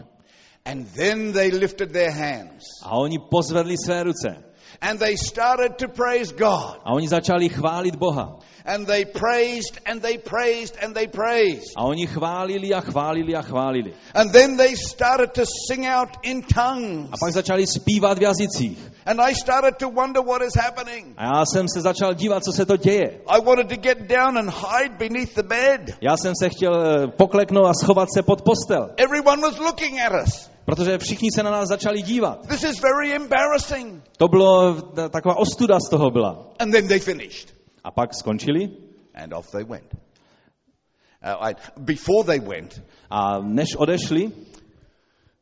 [0.65, 4.43] And then they lifted their hands A oni pozvedli své ruce.
[4.82, 6.80] And they started to praise God.
[6.86, 8.40] A oni začali chválit Boha.
[8.66, 11.74] And they praised and they praised and they praised.
[11.76, 13.94] A oni chválili a chválili a chválili.
[14.14, 17.10] And then they started to sing out in tongues.
[17.12, 18.92] A pak začali zpívat v jazycích.
[19.06, 21.14] And I started to wonder what is happening.
[21.18, 23.22] A já jsem se začal dívat, co se to děje.
[23.28, 25.98] I wanted to get down and hide beneath the bed.
[26.02, 30.14] Já jsem se chtěl eh, pokleknout a schovat se pod postel, Everyone was looking at
[30.24, 30.52] us.
[30.72, 32.48] Protože všichni se na nás začali dívat.
[32.48, 34.04] This is very embarrassing.
[34.18, 36.48] To bylo, ta- taková ostuda z toho byla.
[36.60, 37.54] And then they finished.
[37.84, 38.70] A pak skončili
[39.14, 39.94] And off they went.
[39.94, 44.32] Uh, I, before they went, a než odešli,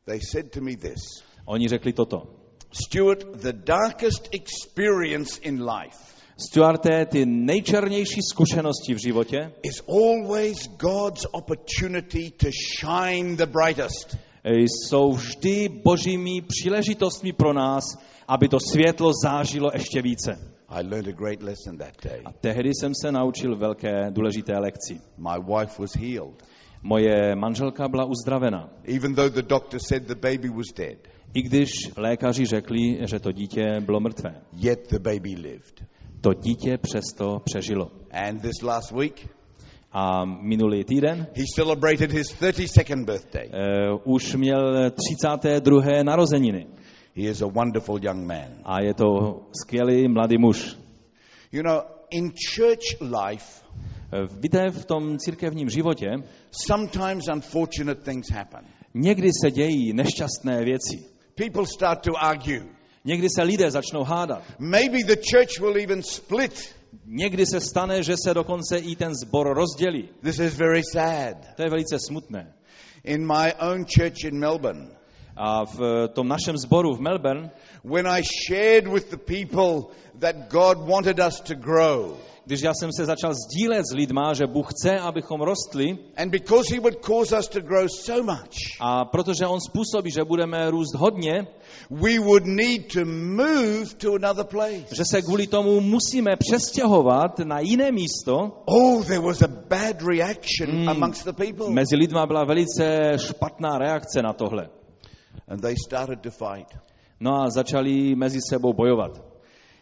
[0.04, 1.00] they said to me this
[1.46, 2.22] oni řekli toto.
[2.72, 6.10] Stuart, the darkest experience in life
[6.50, 12.46] Stuarté, ty nejčernější zkušenosti v životě is always God's opportunity to
[12.80, 14.16] shine the brightest.
[14.44, 17.84] Eh, jsou vždy božími příležitostmi pro nás,
[18.28, 20.38] aby to světlo zářilo ještě více.
[20.68, 22.20] I learned a great lesson that day.
[22.24, 25.00] A tehdy jsem se naučil velké důležité lekci.
[25.18, 26.42] My wife was healed,
[26.82, 28.70] Moje manželka byla uzdravena.
[28.96, 30.98] even though the doctor said the baby was dead.
[31.34, 34.34] I když lékaři řekli, že to dítě bylo mrtvé.
[34.52, 35.84] Yet the baby lived.
[36.20, 37.90] To dítě přesto přežilo.
[38.10, 39.28] And this last week,
[39.92, 43.48] A minulý týden he celebrated his 32nd birthday.
[43.48, 46.02] uh, už měl 32.
[46.02, 46.66] narozeniny.
[47.16, 48.48] He is a wonderful young man.
[48.64, 50.76] A je to skvělý mladý muž.
[51.52, 53.60] You know, in church life,
[54.12, 56.10] Eh, Víte, v tom církevním životě
[56.66, 58.64] sometimes unfortunate things happen.
[58.94, 61.04] někdy se dějí nešťastné věci.
[61.34, 62.62] People start to argue.
[63.04, 64.42] Někdy se lidé začnou hádat.
[64.58, 66.74] Maybe the church will even split.
[67.04, 70.08] Někdy se stane, že se dokonce i ten zbor rozdělí.
[70.22, 71.36] This is very sad.
[71.56, 72.54] To je velice smutné.
[73.04, 74.99] In my own church in Melbourne,
[75.42, 77.50] A v tom našem sboru v Melbourne,
[77.84, 79.88] when I shared with the people
[80.20, 84.46] that God wanted us to grow, když já jsem se začal sdílet s lidma, že
[84.46, 89.04] Bůh chce, abychom rostli, and because He would cause us to grow so much, a
[89.04, 91.46] protože On způsobí, že budeme růst hodně,
[91.90, 94.94] we would need to move to another place.
[94.94, 100.88] že se kvůli tomu musíme přestěhovat na jiné místo, Oh, there was a bad reaction
[100.88, 101.70] amongst the people.
[101.70, 104.68] mezi lidma byla velice špatná reakce na tohle.
[105.50, 106.70] And they started to fight.
[107.20, 109.20] No a začali mezi sebou bojovat.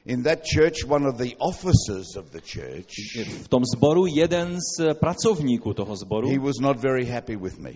[0.07, 4.95] In that church, one of the officers of the church, V tom sboru jeden z
[4.95, 7.73] pracovníků toho sboru he was not very happy with me.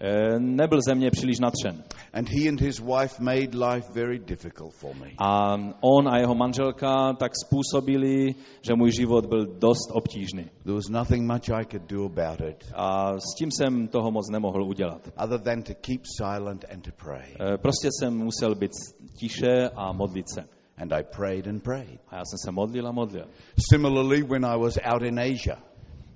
[0.00, 1.84] Eh, nebyl ze mě příliš natřen.
[2.12, 5.06] And he and his wife made life very difficult for me.
[5.18, 10.44] A on a jeho manželka tak způsobili, že můj život byl dost obtížný.
[10.62, 14.30] There was nothing much I could do about it A s tím jsem toho moc
[14.30, 15.08] nemohl udělat.
[15.24, 17.34] other than to keep silent and to pray.
[17.40, 18.70] Eh, Prostě jsem musel být
[19.18, 20.44] tiše a modlit se.
[20.78, 22.00] And I prayed and prayed.
[22.08, 23.26] A já jsem se modlil a modlil.
[23.72, 25.56] Similarly, when I was out in Asia,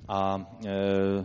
[0.09, 1.25] A e,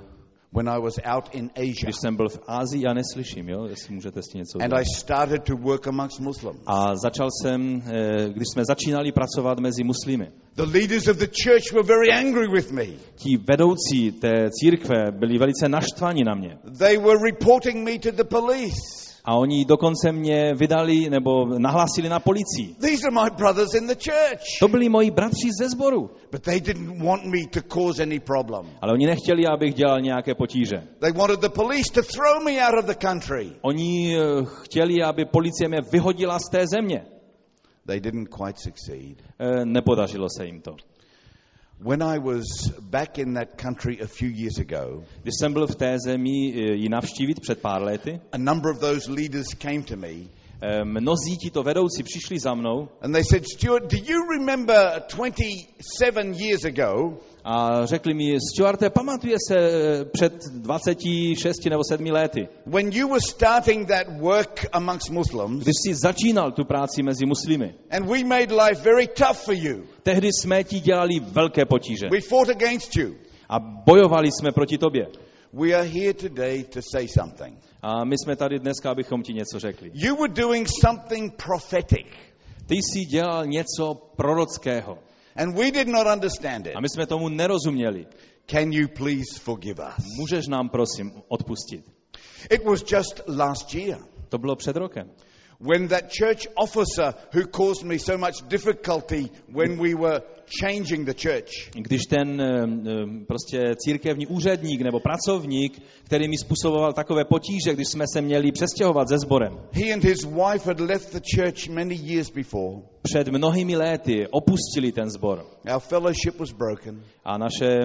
[0.56, 3.94] when I was out in Asia, když jsem byl v Ázii, já neslyším, jo, jestli
[3.96, 4.74] můžete s tím něco and.
[4.74, 9.84] I started to work amongst Muslims, A začal jsem, e, když jsme začínali pracovat mezi
[9.84, 10.32] muslimy.
[10.56, 12.86] the leaders of the church were very angry with me.
[13.16, 16.58] Ti vedoucí té církve byli velice naštvaní na mě.
[16.78, 19.05] They were reporting me to the police.
[19.26, 22.76] A oni dokonce mě vydali nebo nahlásili na policii.
[22.80, 24.42] These are my brothers in the church.
[24.60, 26.10] To byli moji bratři ze sboru.
[26.32, 28.66] But they didn't want me to cause any problem.
[28.82, 30.84] Ale oni nechtěli, abych dělal nějaké potíže.
[31.00, 33.52] They wanted the police to throw me out of the country.
[33.62, 34.22] Oni eh,
[34.62, 37.06] chtěli, aby policie mě vyhodila z té země.
[37.88, 39.24] They didn't quite succeed.
[39.40, 40.76] Eh, Nepodařilo se jim to.
[41.84, 45.76] When I was back in that country a few years ago, Když jsem byl v
[45.76, 49.96] té zemi eh, ji navštívit před pár lety, a number of those leaders came to
[49.98, 50.14] me
[50.62, 56.34] eh, mnozí tito vedoucí přišli za mnou and they said, Stuart, do you remember 27
[56.34, 62.90] years ago a řekli mi, Stuarte, pamatuje se eh, před 26 nebo 7 lety, when
[62.94, 67.76] you were starting that work amongst Muslims když jsi začínal tu práci mezi muslimy.
[67.92, 69.84] and we made life very tough for you?
[70.04, 73.14] Tehdy jsme ti dělali velké potíže We fought against you.
[73.50, 75.08] a bojovali jsme proti tobě.
[75.54, 77.58] We are here today to say something.
[77.82, 79.92] A my jsme tady dneska, abychom ti něco řekli.
[79.94, 82.08] You were doing something prophetic
[82.68, 84.98] Ty jsi dělal něco prorockého
[85.36, 86.76] and we did not understand it.
[86.76, 88.08] a my jsme tomu nerozuměli.
[88.46, 90.06] Can you please forgive us?
[90.20, 91.86] Můžeš nám prosím odpustit.
[92.52, 95.12] It was just last year To bylo před rokem.
[95.60, 100.22] When that church officer who caused me so much difficulty when we were
[100.62, 102.42] changing the church, Když ten
[103.28, 109.08] prostě církevní úředník nebo pracovník, který mi způsoboval takové potíže, když jsme se měli přestěhovat
[109.08, 112.82] ze sborem, he and his wife had left the church many years before.
[113.02, 117.04] před mnohými léty opustili ten sbor Our fellowship was broken.
[117.24, 117.80] a naše,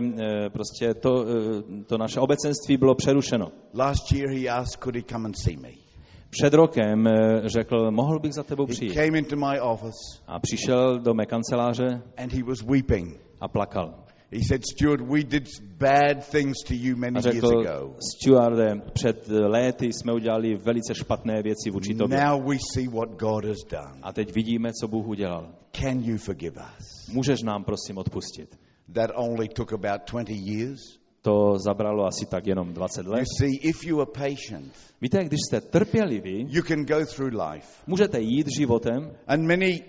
[0.53, 3.53] prostě to, eh, to naše obecenství bylo přerušeno.
[3.75, 5.90] Last year he asked, could he come and see me?
[6.31, 8.95] Před rokem eh, řekl, mohl bych za tebou He přijít.
[8.95, 13.21] came into my office A přišel do mé kanceláře and he was weeping.
[13.41, 13.95] a plakal.
[14.33, 17.95] He said, Stuart, we did bad things to you many A years řekl, ago.
[18.17, 22.25] Stuarde, před léty jsme udělali velice špatné věci vůči tobě.
[22.25, 23.99] Now we see what God has done.
[24.03, 25.49] A teď vidíme, co Bůh udělal.
[25.73, 27.09] Can you forgive us?
[27.15, 28.59] Můžeš nám prosím odpustit.
[28.93, 31.00] That only took about 20 years.
[31.23, 33.25] To zabralo asi tak jenom 20 You let.
[33.39, 37.67] see, if you are patient, Víte, když jste trpěliví, you can go through life.
[37.87, 39.81] můžete jít životem And many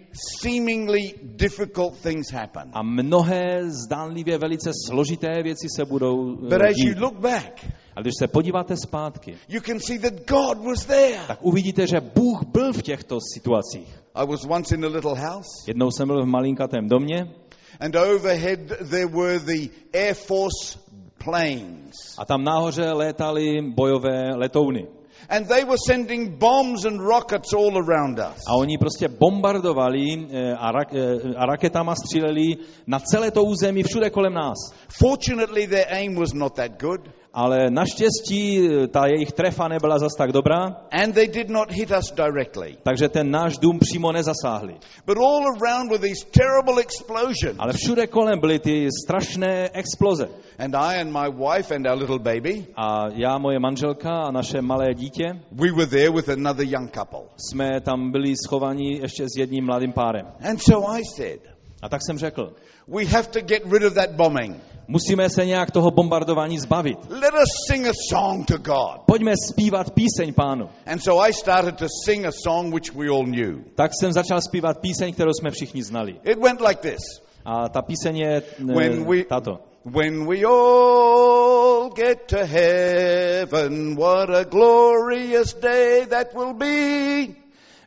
[0.42, 2.70] seemingly difficult things happen.
[2.74, 7.66] a mnohé zdánlivě velice složité věci se budou eh, But as you look back,
[7.96, 11.18] A když se podíváte zpátky, you can see that God was there.
[11.28, 14.00] tak uvidíte, že Bůh byl v těchto situacích.
[14.16, 17.32] I was once in a little house, Jednou jsem byl v malinkatém domě
[17.80, 20.80] and overhead there were the Air Force
[21.24, 22.16] planes.
[22.18, 24.88] a tam nahoře létaly bojové letouny.
[25.30, 28.44] And they were sending bombs and rockets all around us.
[28.48, 32.58] A oni prostě bombardovali eh, a, rak, eh, a raketama stříleli
[32.88, 34.58] na celé to území všude kolem nás.
[34.90, 37.02] Fortunately, their aim was not that good,
[37.34, 41.92] Ale naštěstí eh, ta jejich trefa nebyla zas tak dobrá, and they did not hit
[41.92, 42.78] us directly.
[42.84, 44.76] takže ten náš dům přímo nezasáhli.
[45.06, 47.56] But all around were these terrible explosions.
[47.60, 50.30] Ale všude kolem byly ty strašné exploze.
[50.60, 54.62] And I and my wife and our little baby, A já, moje manželka a naše
[54.62, 57.22] malé dítě we were there with another young couple.
[57.50, 60.28] jsme tam byli schovaní ještě s jedním mladým párem.
[60.50, 61.40] And so I said,
[61.82, 62.54] A tak jsem řekl,
[62.88, 64.56] we have to get rid of that bombing.
[64.92, 66.98] Musíme se nějak toho bombardování zbavit.
[67.10, 69.02] Let us sing a song to God.
[69.06, 70.70] Pojďme zpívat píseň pánu.
[70.86, 73.64] And so I started to sing a song which we all knew.
[73.76, 76.16] Tak jsem začal zpívat píseň, kterou jsme všichni znali.
[76.24, 77.00] It went like this.
[77.46, 79.60] A ta píseň je When we- tato.
[79.86, 87.28] When we all get to heaven, what a glorious day that will be.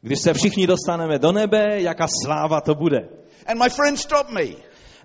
[0.03, 3.09] Když se všichni dostaneme do nebe, jaká sláva to bude.
[3.47, 4.47] And my friend stopped me.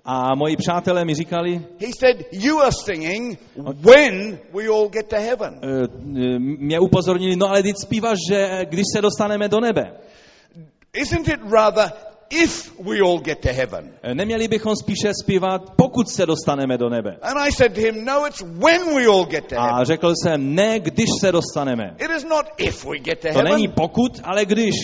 [0.04, 5.16] A moji přátelé mi říkali, He said, You are singing when we all get to
[5.16, 5.60] heaven.
[5.62, 5.84] e,
[6.34, 9.92] e, mě upozornili, no ale teď zpíváš, že když se dostaneme do nebe.
[10.94, 11.92] Isn't it rather
[12.30, 13.92] if we all get to heaven?
[14.14, 17.10] Neměli bychom spíše zpívat, pokud se dostaneme do nebe.
[17.22, 19.84] And I said to him, No, it's when we all get to A heaven.
[19.84, 21.94] řekl jsem, ne, když se dostaneme.
[21.98, 23.72] It is not if we get to To není heaven.
[23.74, 24.74] pokud, ale když.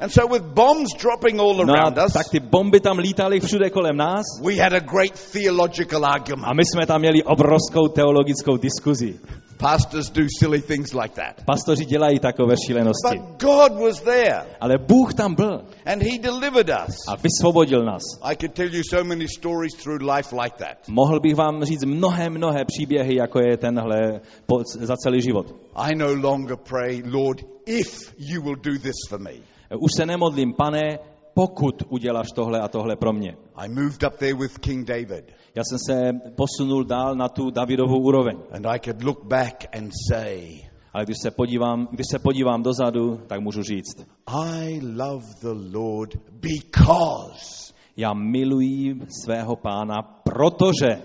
[0.00, 3.40] And so with bombs dropping all No a around us, tak ty bomby tam lítaly
[3.40, 6.54] všude kolem nás we had a great theological a argument.
[6.56, 9.20] my jsme tam měli obrovskou teologickou diskuzi.
[9.60, 11.44] Pastors do silly things like that.
[11.46, 13.18] Pastoři dělají takové šílenosti.
[13.18, 16.96] But God was there Ale Bůh tam byl and He delivered us.
[17.08, 18.02] a vysvobodil nás.
[18.22, 20.88] I could tell you so many stories through life like that.
[20.88, 25.46] Mohl bych vám říct mnohé, mnohé příběhy, jako je tenhle po, za celý život.
[25.76, 29.49] I no longer pray, Lord, if you will do this for me.
[29.78, 30.98] Už se nemodlím, pane,
[31.34, 33.36] pokud uděláš tohle a tohle pro mě.
[33.54, 38.00] I moved up there with King David Já jsem se posunul dál na tu Davidovou
[38.02, 38.36] úroveň.
[38.50, 40.60] and I could look back and say,
[40.92, 46.16] Ale když se podívám, když se podívám dozadu, tak můžu říct, I love the Lord
[46.32, 47.72] because.
[47.96, 48.94] já miluji
[49.24, 51.02] svého pána, protože,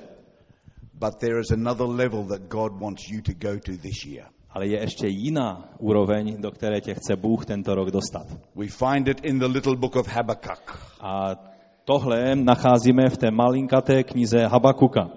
[0.93, 4.27] But there is another level that God wants you to go to this year.
[4.55, 8.27] Ale je ještě jiná úroveň, do které tě chce Bůh tento rok dostat.
[8.55, 10.79] We find it in the little book of Habakkuk.
[10.99, 11.35] A
[11.85, 15.09] tohle nacházíme v té malinkaté knize Habakuka.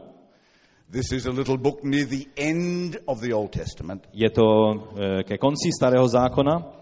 [0.90, 4.08] This is a little book near the end of the Old Testament.
[4.12, 4.42] Je to
[4.74, 6.72] eh, ke konci starého zákona.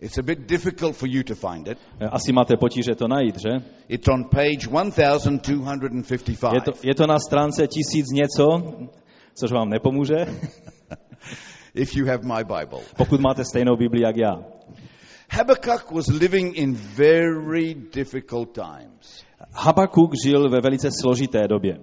[0.00, 1.78] It's a bit difficult for you to find it.
[2.00, 3.50] Eh, Asi máte potíže to najít, že?
[3.88, 6.54] It's on page 1255.
[6.54, 8.62] Je to, je to na stránce tisíc něco,
[9.34, 10.16] což vám nepomůže,
[11.74, 12.80] if you have my Bible.
[12.96, 14.42] pokud máte stejnou Bibli jak já.
[15.30, 19.24] Habakkuk was living in very difficult times.
[19.52, 21.78] Habakuk žil ve velice složité době.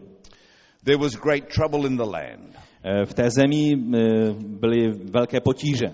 [0.83, 2.55] There was great trouble in the land.
[2.83, 3.99] Eh, V té zemi eh,
[4.37, 5.85] byly velké potíže.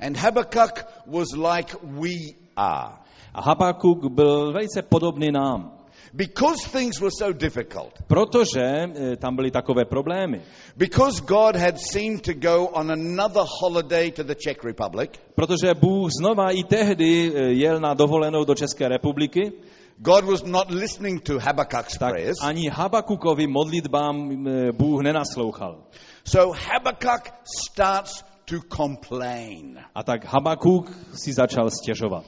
[0.00, 2.10] And Habakkuk was like we
[2.56, 2.94] are.
[3.34, 5.78] A Habakuk byl velice podobný nám,
[6.14, 10.40] Because things were so difficult, protože eh, tam byly takové problémy.
[10.76, 16.10] because God had seemed to go on another holiday to the Czech Republic, Protože Bůh
[16.20, 19.52] znova i tehdy eh, jel na dovolenou do České republiky,
[19.98, 22.38] God was not listening to Habakkuk's tak prayers.
[22.42, 25.78] ani Habakukovi modlitbám eh, Bůh nenaslouchal.
[26.24, 27.32] So Habakkuk
[27.66, 29.78] starts to complain.
[29.94, 32.24] A tak Habakuk si začal stěžovat.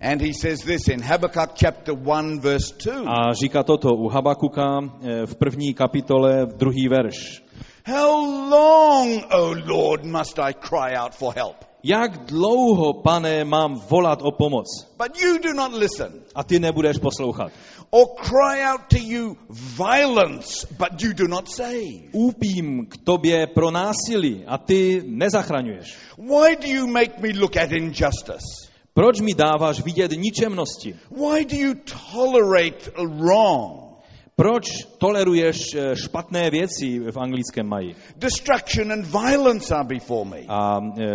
[0.00, 3.04] And he says this in Habakkuk chapter 1 verse 2.
[3.06, 7.42] A říká toto u Habakuka eh, v první kapitole, v druhý verš.
[7.84, 11.56] How long, O Lord, must I cry out for help?
[11.82, 14.66] Jak dlouho, pane, mám volat o pomoc?
[14.98, 16.12] But you do not listen.
[16.34, 17.52] A ty nebudeš poslouchat.
[17.90, 19.36] Or cry out to you
[19.76, 22.12] violence, but you do not save.
[22.12, 25.96] Úpím k tobě pro násilí a ty nezachraňuješ.
[26.18, 28.69] Why do you make me look at injustice?
[28.94, 30.94] Proč mi dáváš vidět ničemnosti?
[31.10, 31.74] Why do you
[32.12, 33.90] tolerate wrong?
[34.36, 34.64] Proč
[34.98, 37.94] toleruješ eh, špatné věci v anglickém mají?
[38.16, 40.40] Destruction and violence are before me.
[40.48, 41.06] A e,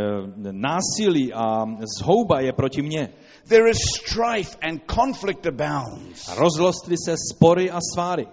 [0.51, 1.65] násilí a
[1.99, 3.09] zhouba je proti mně.
[3.47, 6.29] There is strife and conflict abounds.
[6.29, 8.27] A rozlostly se spory a sváry.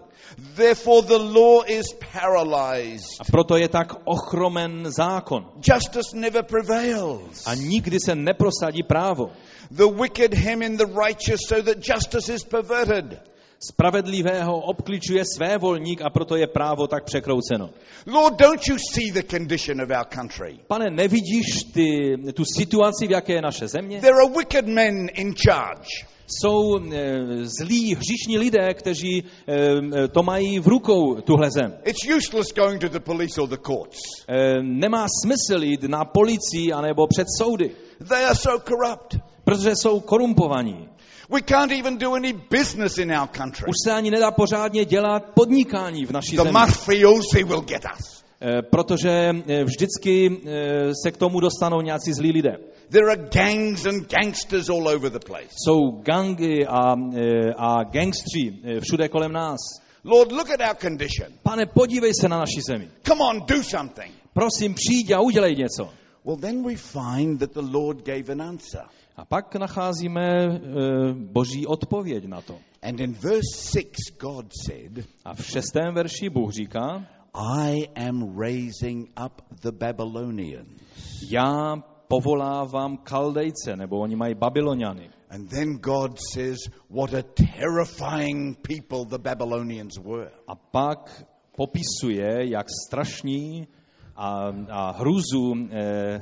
[0.56, 3.20] Therefore the law is paralyzed.
[3.20, 5.44] A proto je tak ochromen zákon.
[5.60, 7.46] Justice never prevails.
[7.46, 9.30] A nikdy se neprosadí právo.
[9.70, 13.31] The wicked hem in the righteous so that justice is perverted.
[13.70, 17.70] Spravedlivého obkličuje své volník a proto je právo tak překrouceno.
[18.06, 20.58] Lord, don't you see the condition of our country?
[20.66, 24.00] Pane, nevidíš ty, tu situaci, v jaké je naše země?
[24.00, 25.88] There are wicked men in charge.
[26.26, 26.82] Jsou e,
[27.60, 31.74] zlí, hříšní lidé, kteří e, to mají v rukou, tuhle zem.
[31.84, 33.98] It's useless going to the police or the courts.
[34.28, 37.70] E, nemá smysl jít na policii anebo před soudy,
[38.08, 39.16] They are so corrupt.
[39.44, 40.88] protože jsou korumpovaní.
[41.32, 43.66] We can't even do any business in our country.
[43.68, 48.24] Už se ani nedá pořádně dělat podnikání v naší The zemi, mafiosi will get us.
[48.40, 52.56] E, protože e, vždycky e, se k tomu dostanou nějací zlí lidé.
[52.90, 55.48] There are gangs and gangsters all over the place.
[55.66, 56.94] Jsou gangy a,
[57.56, 59.58] a gangstři všude kolem nás.
[60.04, 61.28] Lord, look at our condition.
[61.42, 62.88] Pane, podívej se na naši zemi.
[63.06, 64.12] Come on, do something.
[64.32, 65.88] Prosím, přijď a udělej něco.
[66.24, 68.82] Well, then we find that the Lord gave an answer.
[69.16, 70.58] A pak nacházíme e,
[71.12, 72.58] boží odpověď na to.
[72.82, 73.86] And in verse 6,
[74.20, 80.82] God said, A v šestém verši Bůh říká, I am raising up the Babylonians.
[81.30, 81.76] já
[82.08, 85.10] povolávám Kaldejce, nebo oni mají Babyloniany.
[85.30, 86.58] And then God says,
[86.90, 90.30] what a terrifying people the Babylonians were.
[90.46, 91.24] A pak
[91.56, 93.68] popisuje, jak strašní
[94.22, 96.20] a, a hruzu e, e,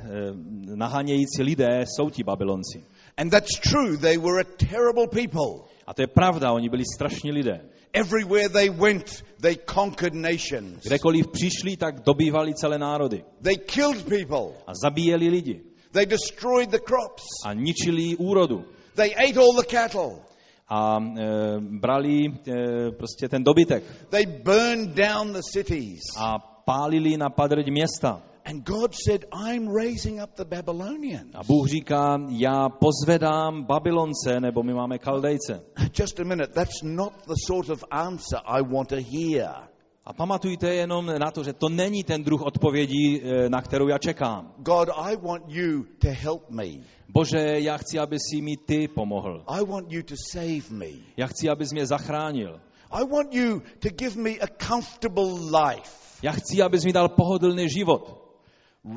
[0.75, 2.83] nahánějící lidé jsou ti Babylonci.
[3.17, 5.69] And that's true, they were a terrible people.
[5.87, 7.61] A to je pravda, oni byli strašní lidé.
[7.93, 10.83] Everywhere they went, they conquered nations.
[10.83, 13.23] Kdekoliv přišli, tak dobývali celé národy.
[13.41, 14.57] They killed people.
[14.67, 15.61] A zabíjeli lidi.
[15.91, 17.23] They destroyed the crops.
[17.45, 18.65] A ničili úrodu.
[18.95, 20.23] They ate all the cattle.
[20.69, 21.25] A e,
[21.59, 23.83] brali e, prostě ten dobytek.
[24.09, 26.01] They burned down the cities.
[26.19, 28.23] A pálili na padrť města.
[28.45, 31.35] And God said, I'm raising up the Babylonians.
[31.35, 35.61] A Bůh říká, já pozvedám Babylonce, nebo my máme Kaldejce.
[35.99, 39.69] Just a minute, that's not the sort of answer I want to hear.
[40.05, 43.97] A pamatujte jenom na to, že to není ten druh odpovědí, e, na kterou já
[43.97, 44.53] čekám.
[44.57, 46.67] God, I want you to help me.
[47.09, 49.43] Bože, já chci, aby si mi ty pomohl.
[49.47, 50.91] I want you to save me.
[51.17, 52.59] Já chci, abys mě zachránil.
[52.91, 56.01] I want you to give me a comfortable life.
[56.21, 58.17] Já chci, abys mi dal pohodlný život.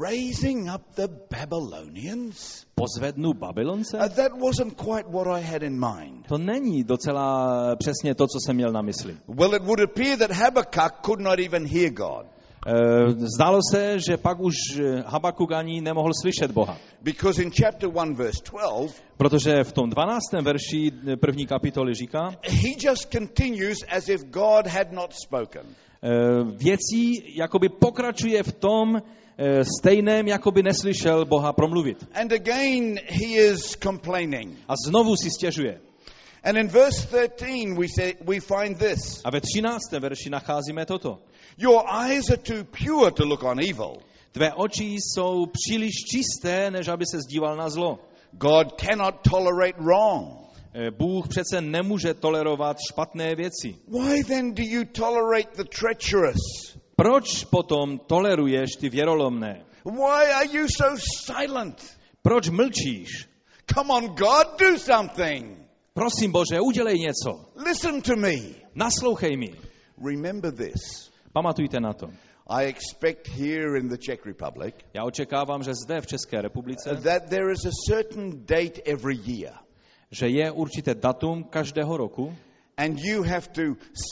[0.01, 2.67] Raising up the Babylonians?
[2.75, 3.99] Pozvednu Babylonce?
[3.99, 6.27] Uh, that wasn't quite what I had in mind.
[6.29, 9.17] To není docela přesně to, co jsem měl na mysli.
[9.29, 12.27] Well, it would appear that Habakkuk could not even hear God.
[12.67, 12.73] Eh,
[13.37, 16.79] Zdálo se, že pak už eh, Habakuk ani nemohl slyšet Boha.
[17.03, 20.23] Because in chapter 1, verse 12, Protože v tom 12.
[20.43, 25.67] verši eh, první kapitoly říká, he just continues as if God had not spoken.
[26.05, 26.11] Eh,
[26.45, 32.07] věcí jakoby pokračuje v tom eh, stejném, jakoby neslyšel Boha promluvit.
[32.15, 34.59] And again, he is complaining.
[34.69, 35.81] A znovu si stěžuje.
[36.45, 39.93] And in verse 13, we, say, we find this A ve 13.
[39.93, 41.19] verši nacházíme toto.
[41.59, 43.97] Your eyes are too pure to look on evil.
[44.33, 47.99] Tvé oči jsou příliš čisté, než aby se zdíval na zlo.
[48.33, 50.44] God cannot tolerate wrong.
[50.77, 53.75] Eh, Bůh přece nemůže tolerovat špatné věci.
[53.89, 56.77] Why then do you tolerate the treacherous?
[56.97, 59.65] Proč potom toleruješ ty věrolomné?
[59.85, 60.97] Why are you so
[61.27, 61.99] silent?
[62.23, 63.29] Proč mlčíš?
[63.75, 65.59] Come on, God, do something.
[65.93, 67.45] Prosím Bože, udělej něco.
[67.67, 68.35] Listen to me.
[68.75, 69.55] Naslouchej mi.
[70.07, 71.11] Remember this.
[71.33, 72.07] Pamatujte na to.
[72.47, 77.29] I expect here in the Czech Republic Já očekávám, že zde v České republice, that
[77.29, 79.65] there is a certain date every year.
[80.15, 82.35] Že je určité datum každého roku
[82.77, 83.63] And you have to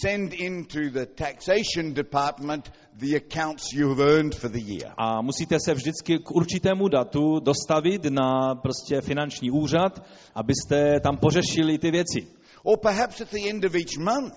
[0.02, 4.92] send into the taxation department the accounts you have earned for the year.
[4.96, 10.02] a musíte se vždycky k určitému datu dostavit na prostě finanční úřad,
[10.34, 12.26] abyste tam pořešili ty věci.
[12.62, 14.34] Or perhaps at the end of each month,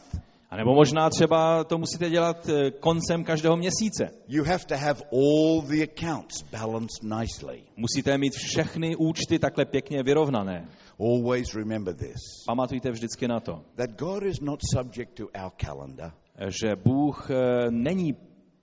[0.50, 4.10] A nebo možná třeba to musíte dělat eh, koncem každého měsíce.
[4.28, 7.64] you have to have all the accounts balanced nicely.
[7.78, 10.66] Musíte mít všechny účty takhle pěkně vyrovnané.
[11.00, 12.18] Always remember this
[12.48, 16.12] Pamatujte vždycky na to, that God is not subject to our calendar.
[16.50, 18.16] že Bůh eh, není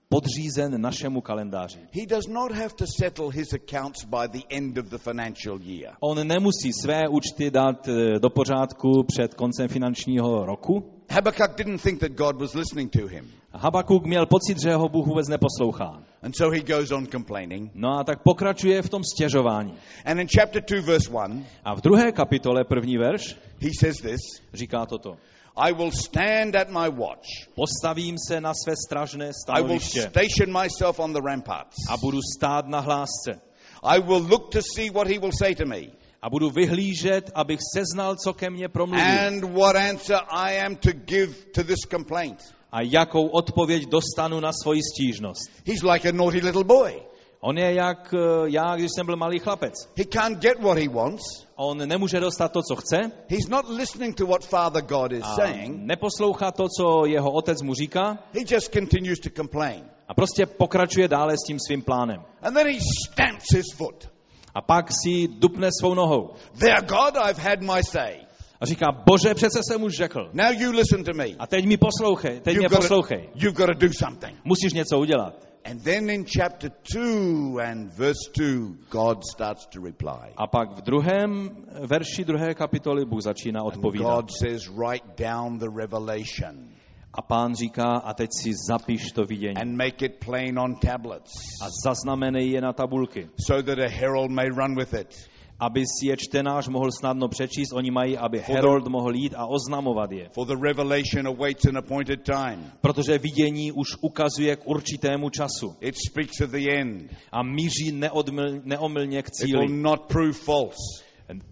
[0.09, 1.79] podřízen našemu kalendáři.
[1.91, 5.93] He does not have to settle his accounts by the end of the financial year.
[5.99, 10.83] On nemusí své účty dát eh, do pořádku před koncem finančního roku.
[11.09, 13.31] Habakkuk didn't think that God was listening to him.
[13.51, 16.03] Habakuk měl pocit, že ho Bůh vůbec neposlouchá.
[16.23, 17.71] And so he goes on complaining.
[17.75, 19.73] No a tak pokračuje v tom stěžování.
[20.05, 24.19] And in chapter 2, verse 1, A v druhé kapitole, první verš, he says this
[24.53, 25.17] říká toto.
[25.55, 27.27] I will stand at my watch.
[27.55, 29.33] Postavím se na své stražné I will
[29.79, 31.75] stanoviště station myself on the ramparts.
[31.89, 33.41] a budu stát na hlásce.
[33.83, 35.81] I will look to see what he will say to me
[36.21, 39.01] A budu vyhlížet, abych seznal, co ke mně promluví.
[39.01, 42.39] and what answer I am to give to this complaint.
[42.73, 45.51] A jakou odpověď dostanu na svoji stížnost.
[45.65, 46.93] He's like a naughty little boy.
[47.39, 49.73] On je jak eh, já, když jsem byl malý chlapec.
[49.97, 51.21] He can't get what he wants.
[51.55, 52.97] On nemůže dostat to, co chce
[53.29, 55.75] He's not listening to what Father God is a saying.
[55.85, 59.83] neposlouchá to, co jeho otec mu říká He just continues to complain.
[60.07, 62.21] a prostě pokračuje dále s tím svým plánem.
[62.41, 64.09] And then he stamps his foot.
[64.55, 68.17] A pak si dupne svou nohou There, God, I've had my say.
[68.63, 70.29] A říká, bože, přece jsem už řekl.
[70.33, 71.25] Now you listen to me.
[71.39, 73.29] A teď mi poslouchej, teď mě You've got, poslouchej.
[73.33, 74.37] to, you've got to do something.
[74.43, 75.33] Musíš něco udělat.
[75.65, 80.33] And then in chapter 2 and verse 2, God starts to reply.
[80.37, 81.49] A pak v druhém
[81.87, 84.15] verši druhé kapitoly Bůh začíná And odpovídat.
[84.15, 86.69] God says, write down the revelation.
[87.13, 91.31] A pán říká, a teď si zapiš to vidění and make it plain on tablets,
[91.61, 95.29] a zaznamenej je na tabulky, so that a herald may run with it.
[95.59, 100.11] Aby si je čtenář mohl snadno přečíst, oni mají, aby Herold mohl jít a oznamovat
[100.11, 100.29] je.
[100.29, 102.71] For the revelation awaits an appointed time.
[102.81, 107.11] Protože vidění už ukazuje k určitému času It speaks of the end.
[107.31, 109.81] a míří neodmyl, neomylně k It will cíli.
[109.81, 111.03] not prove false.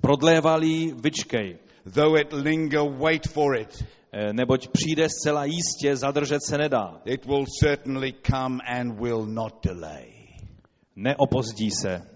[0.02, 1.58] Prodlévalý, vyčkej,
[1.94, 3.86] Though it linger, wait for it.
[4.14, 7.02] eh, neboť přijde zcela jistě, zadržet se nedá.
[7.06, 10.06] It will certainly come and will not delay.
[10.96, 12.11] Neopozdí se.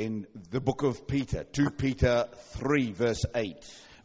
[0.00, 3.56] In the book of Peter, 2 Peter 3, verse 8,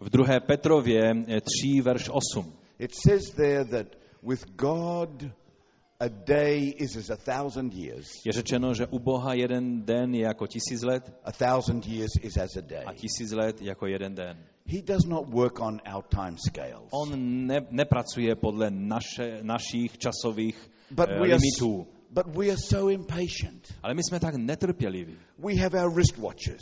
[0.01, 2.53] V druhé Petrově eh, 3, verš 8.
[2.79, 3.87] it says there that
[4.23, 5.31] with God
[5.99, 10.21] a day is as a thousand years, Je řečeno, že u Boha jeden den je
[10.21, 12.83] jako tisíc let a thousand years is as a day.
[12.85, 14.37] a tisíc let jako jeden den.
[14.67, 16.89] He does not work on our time scales.
[16.91, 17.09] On
[17.47, 21.87] ne, nepracuje podle naše, našich časových But eh, we, are, limitů.
[22.15, 23.73] But we are so impatient.
[23.83, 25.17] Ale my jsme tak netrpěliví.
[25.37, 26.61] We have our wristwatches.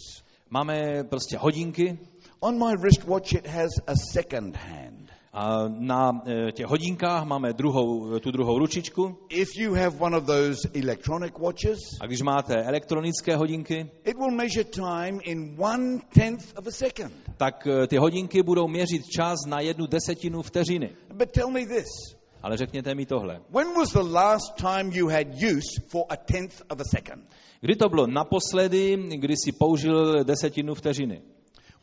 [0.50, 2.00] Máme prostě hodinky
[2.40, 5.10] On my wristwatch, it has a second hand.
[5.34, 10.26] a na eh, těch hodinkách máme druhou, tu druhou ručičku If you have one of
[10.26, 16.58] those electronic watches, a když máte elektronické hodinky, it will measure time in one tenth
[16.58, 17.14] of a second.
[17.38, 20.90] tak eh, ty hodinky budou měřit čas na jednu desetinu vteřiny.
[21.14, 23.42] But tell me this Ale řekněte mi tohle.
[23.50, 27.24] when was the last time you had use for a tenth of a second?
[27.62, 31.22] Kdy to bylo naposledy, kdy si použil desetinu vteřiny?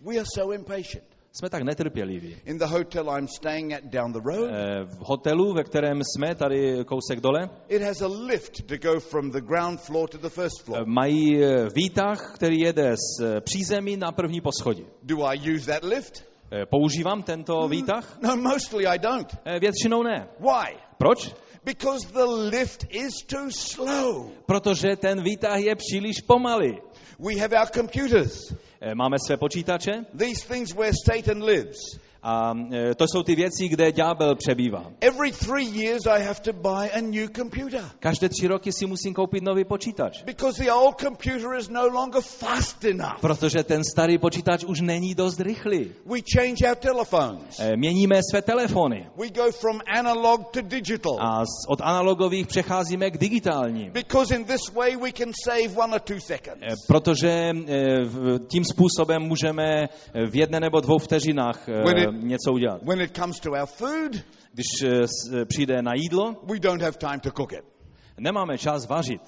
[0.00, 1.04] We are so impatient.
[1.32, 2.36] Jsme tak netrpěliví.
[2.44, 6.34] In the hotel I'm staying at down the road, Eh, V hotelu, ve kterém jsme,
[6.34, 10.28] tady kousek dole, it has a lift to go from the ground floor to the
[10.28, 10.86] first eh, floor.
[10.86, 14.86] mají eh, výtah, který jede z eh, přízemí na první poschodí.
[15.02, 16.29] Do I use that lift?
[16.52, 18.18] Eh, Používám tento výtah?
[18.22, 19.36] No, mostly I don't.
[19.44, 20.28] Eh, Většinou ne.
[20.38, 20.76] Why?
[20.98, 21.34] Proč?
[21.64, 22.24] Because the
[22.56, 24.30] lift is too slow.
[24.46, 26.78] Protože ten výtah je příliš pomalý.
[27.18, 31.78] We have our computers, Eh, Máme své počítače these things where Satan lives.
[32.22, 34.92] A eh, to jsou ty věci, kde ďábel přebývá.
[35.00, 39.14] Every three years I have to buy a new computer Každé tři roky si musím
[39.14, 40.22] koupit nový počítač.
[40.22, 43.20] because the old computer is no longer fast enough.
[43.20, 45.90] Protože ten starý počítač už není dost rychlý.
[46.06, 47.60] We change our telephones.
[47.60, 53.10] Eh, Měníme své telefony We go from analog to digital a z- od analogových přecházíme
[53.10, 53.90] k digitálním.
[53.92, 56.62] because in this way we can save one or two seconds.
[56.62, 57.52] Eh, Protože
[58.04, 59.88] v- tím způsobem můžeme
[60.30, 61.68] v jedné nebo dvou vteřinách
[62.12, 62.82] něco udělat.
[62.82, 64.16] When it comes to our food,
[64.52, 64.88] Když eh,
[65.40, 67.64] eh, přijde na jídlo, we don't have time to cook it.
[68.18, 69.22] nemáme čas vařit.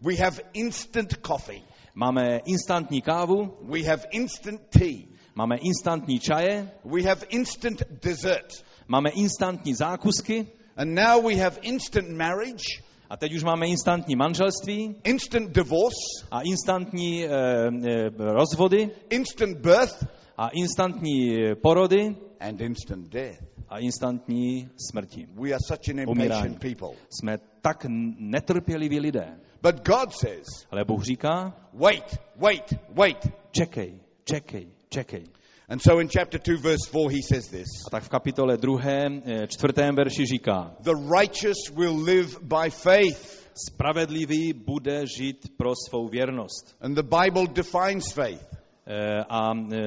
[0.00, 1.62] We have instant coffee.
[1.94, 5.06] Máme instantní kávu, We have instant tea.
[5.34, 8.64] máme instantní čaje, We have instant dessert.
[8.88, 12.64] máme instantní zákusky And now we have instant marriage,
[13.10, 20.06] a teď už máme instantní manželství instant divorce, a instantní eh, eh, rozvody instant birth,
[20.38, 23.38] a instantní porody and instant death.
[23.68, 25.26] a instantní smrti.
[25.34, 26.88] We are such an impatient people.
[27.10, 27.86] Jsme tak
[28.18, 29.38] netrpěliví lidé.
[29.62, 33.28] But God says, Ale Bůh říká, wait, wait, wait.
[33.50, 35.24] čekej, čekej, čekej.
[35.68, 38.80] And so in chapter 2, verse 4, he says this A tak v kapitole 2.
[39.24, 43.48] eh, čtvrtém verši říká, The righteous will live by faith.
[43.68, 46.76] spravedlivý bude žít pro svou věrnost.
[46.80, 48.46] And the Bible defines faith.
[48.90, 49.78] Eh, A eh,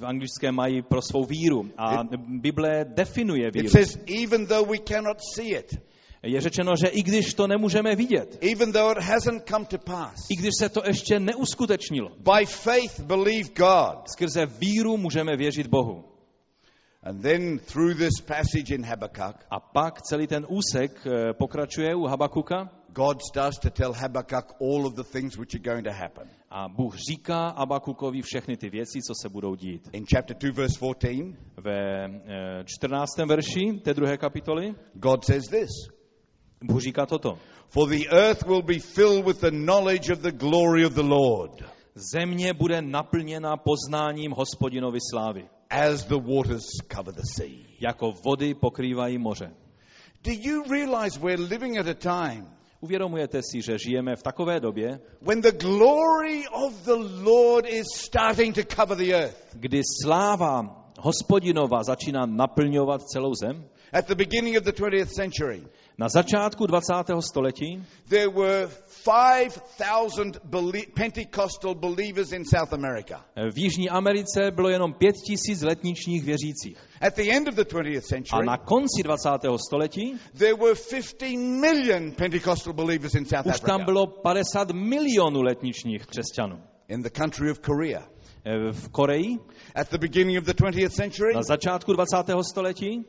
[0.00, 1.70] v anglickém mají pro svou víru.
[1.76, 3.68] A Bible definuje It víru.
[3.68, 5.80] says, even though we cannot see it,
[6.26, 10.14] Je řečeno, že i když to nemůžeme vidět, even though it hasn't come to pass,
[10.30, 14.08] i když se to ještě neuskutečnilo, by faith believe God.
[14.08, 16.04] skrze víru můžeme věřit Bohu.
[17.02, 22.06] And then through this passage in Habakkuk, A pak celý ten úsek eh, pokračuje u
[22.06, 26.28] Habakuka God starts to tell Habakkuk all of the things which are going to happen.
[26.56, 29.88] A Bůh říká Habakukovi všechny ty věci, co se budou dít.
[29.92, 33.16] In chapter 2, verse 14, Ve eh, 14.
[33.26, 35.70] verši té druhé kapitoly God says this
[36.64, 37.38] Bůh říká toto.
[37.68, 41.64] For the earth will be filled with the knowledge of the glory of the Lord,
[41.94, 46.64] Země bude naplněna poznáním hospodinovy slávy, as the waters
[46.96, 47.66] cover the sea.
[47.80, 49.50] jako vody pokrývají moře.
[50.24, 52.53] Do you realize we're living at a time
[52.84, 58.54] Uvědomujete si, že žijeme v takové době, when the glory of the Lord is starting
[58.54, 59.36] to cover the earth?
[59.52, 63.64] kdy sláva hospodinova začíná naplňovat celou zem?
[63.92, 65.62] At the beginning of the 20th century,
[65.98, 66.92] Na začátku 20.
[67.20, 68.68] století there were
[69.04, 73.24] 5,000 belie- Pentecostal believers in South America.
[73.36, 76.76] eh, v Jižní Americe bylo jenom pět tisíc letničních věřících.
[77.00, 79.58] At the end of the 20th A century, na konci 20.
[79.58, 83.84] století there were 15 million Pentecostal believers in South už tam Africa.
[83.84, 86.58] bylo 50 milionů letničních křesťanů.
[86.88, 88.02] In the country of Korea.
[88.46, 89.38] Eh, V Koreji
[89.74, 92.42] At the beginning of the 20th century, na začátku 20.
[92.42, 93.04] století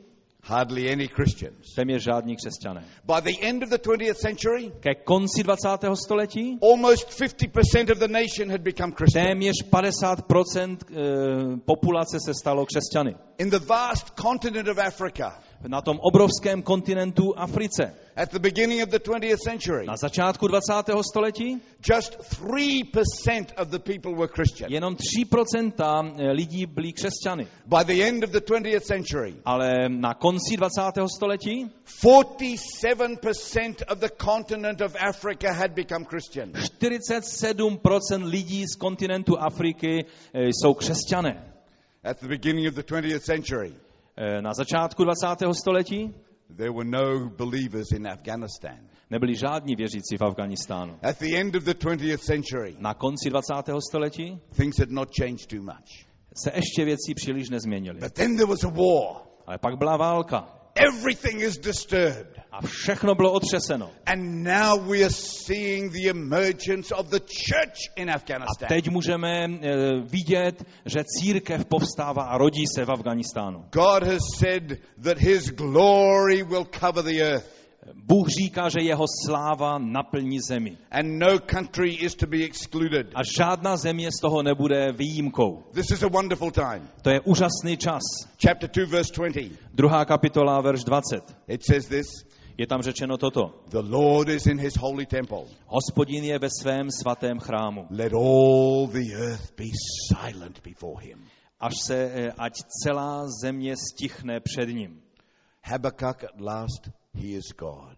[0.46, 1.74] hardly any Christians.
[1.74, 2.84] téměř žádní křesťané.
[3.04, 5.68] By the end of the 20th century, Ke konci 20.
[5.94, 9.26] století almost 50% of the nation had become Christian.
[9.26, 13.14] téměř 50% eh, populace se stalo křesťany.
[13.38, 15.38] In the vast continent of Africa,
[15.68, 17.92] Na tom obrovském kontinentu Africe.
[18.16, 21.02] at the beginning of the 20th century, Na začátku 20.
[21.10, 21.60] století
[21.94, 24.72] just 3% of the people were Christian.
[24.72, 25.72] jenom 3%
[26.32, 27.46] lidí byli křesťany.
[27.66, 31.08] By the end of the 20th century, Ale na konci 20.
[31.16, 31.70] století
[32.02, 36.52] 47% of the continent of Africa had become Christian.
[36.52, 40.04] 47% lidí z kontinentu Afriky
[40.34, 41.52] eh, jsou křesťané.
[42.04, 43.85] At the beginning of the 20th century, Eh,
[44.40, 45.26] Na začátku 20.
[45.52, 46.14] století
[46.56, 48.78] there were no believers in Afghanistan.
[49.10, 50.98] nebyli žádní věřící v Afganistánu.
[51.02, 53.52] At the end of the 20th century, Na konci 20.
[53.88, 56.06] století things had not changed too much.
[56.36, 58.00] se ještě věci příliš nezměnily.
[58.00, 59.22] But then there was a war.
[59.46, 62.36] Ale pak byla válka Everything is disturbed.
[62.52, 63.90] a všechno bylo otřeseno.
[64.06, 65.10] And now we are
[65.46, 68.68] seeing the emergence of the church in A Afghanistan.
[68.68, 73.64] teď můžeme eh, vidět, že církev povstává a rodí se v Afganistánu.
[73.72, 77.55] God has said that his glory will cover the earth.
[77.94, 80.78] Bůh říká, že jeho sláva naplní zemi.
[80.90, 83.06] And no country is to be excluded.
[83.14, 85.62] A žádná země z toho nebude výjimkou.
[85.72, 86.88] This is a wonderful time.
[87.02, 88.02] To je úžasný čas.
[88.46, 89.58] Chapter 2, verse 20.
[89.74, 91.36] Druhá kapitola, verš 20.
[91.48, 92.06] It says this
[92.58, 93.54] Je tam řečeno toto.
[93.68, 95.44] The Lord is in his holy temple.
[95.66, 97.86] Hospodin je ve svém svatém chrámu.
[97.90, 99.70] Let all the earth be
[100.08, 101.24] silent before him.
[101.60, 105.00] Až se, eh, ať celá země stichne před ním.
[105.62, 107.96] Habakkuk at last hears God.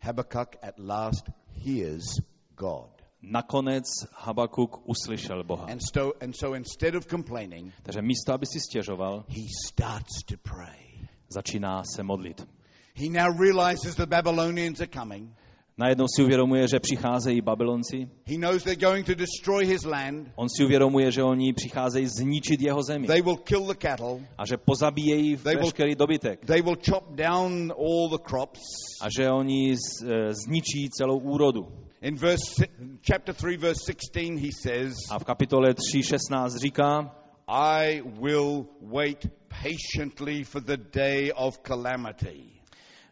[0.00, 2.20] Habakkuk at last hears
[2.56, 2.90] God.
[3.22, 3.84] Nakonec
[4.24, 5.70] Habakuk uslyšel Boha.
[5.70, 10.36] And so, and so instead of complaining, Takže místo, aby si stěžoval, he starts to
[10.36, 11.08] pray.
[11.28, 12.48] začíná se modlit.
[12.94, 15.34] He now realizes the Babylonians are coming.
[15.82, 18.08] Najednou si uvědomuje, že přicházejí Babylonci.
[18.26, 20.28] He knows they're going to destroy his land.
[20.36, 23.06] On si uvědomuje, že oni přicházejí zničit jeho zemi.
[23.06, 24.20] They will kill the cattle.
[24.38, 26.44] A že pozabíjejí They veškerý dobytek.
[26.46, 28.60] They will chop down all the crops.
[29.02, 31.68] A že oni z- eh, zničí celou úrodu.
[32.02, 32.66] In verse
[33.12, 37.16] chapter 3 verse 16 he says, A v kapitole 3.16 říká,
[37.48, 39.26] I will wait
[39.62, 42.61] patiently for the day of calamity.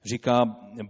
[0.05, 0.43] Říká,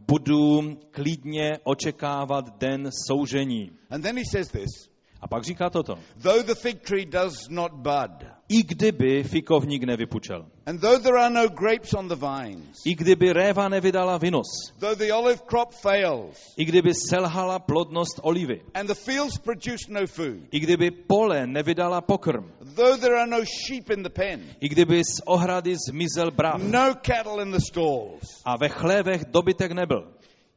[0.07, 3.71] budu klidně očekávat den soužení.
[3.91, 4.91] And then he says this,
[5.21, 5.99] A pak říká toto.
[6.23, 11.31] though the fig tree does not bud, I kdyby fikovník nevypučel, and though there are
[11.31, 16.37] no grapes on the vines, i kdyby réva nevydala vinos, though the olive crop fails,
[16.57, 22.01] i kdyby selhala plodnost olivy, and the fields produce no food, i kdyby pole nevydala
[22.07, 22.45] pokrm,
[22.77, 26.95] though there are no sheep in the pen, i kdyby z ohrady zmizel brav no
[26.95, 30.07] cattle in the stalls, a ve chlévech dobytek nebyl.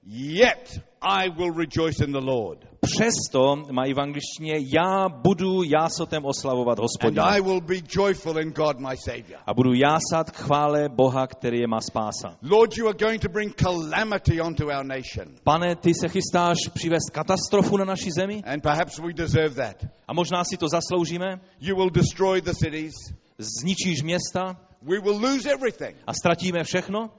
[0.06, 6.80] yet I will rejoice in the Lord, Přesto mají v angličtině já budu jásotem oslavovat
[6.80, 9.40] and hospodina I will be joyful in God my Savior.
[9.46, 12.38] a budu jásat k chvále Boha, který je má spása.
[12.42, 15.36] Lord, you are going to bring calamity onto our nation.
[15.44, 19.76] Pane, ty se chystáš přivést katastrofu na naší zemi And perhaps we deserve that.
[20.08, 21.40] a možná si to zasloužíme.
[21.62, 22.94] You will destroy the cities.
[23.38, 25.96] Zničíš města We will lose everything.
[26.08, 27.10] a ztratíme všechno,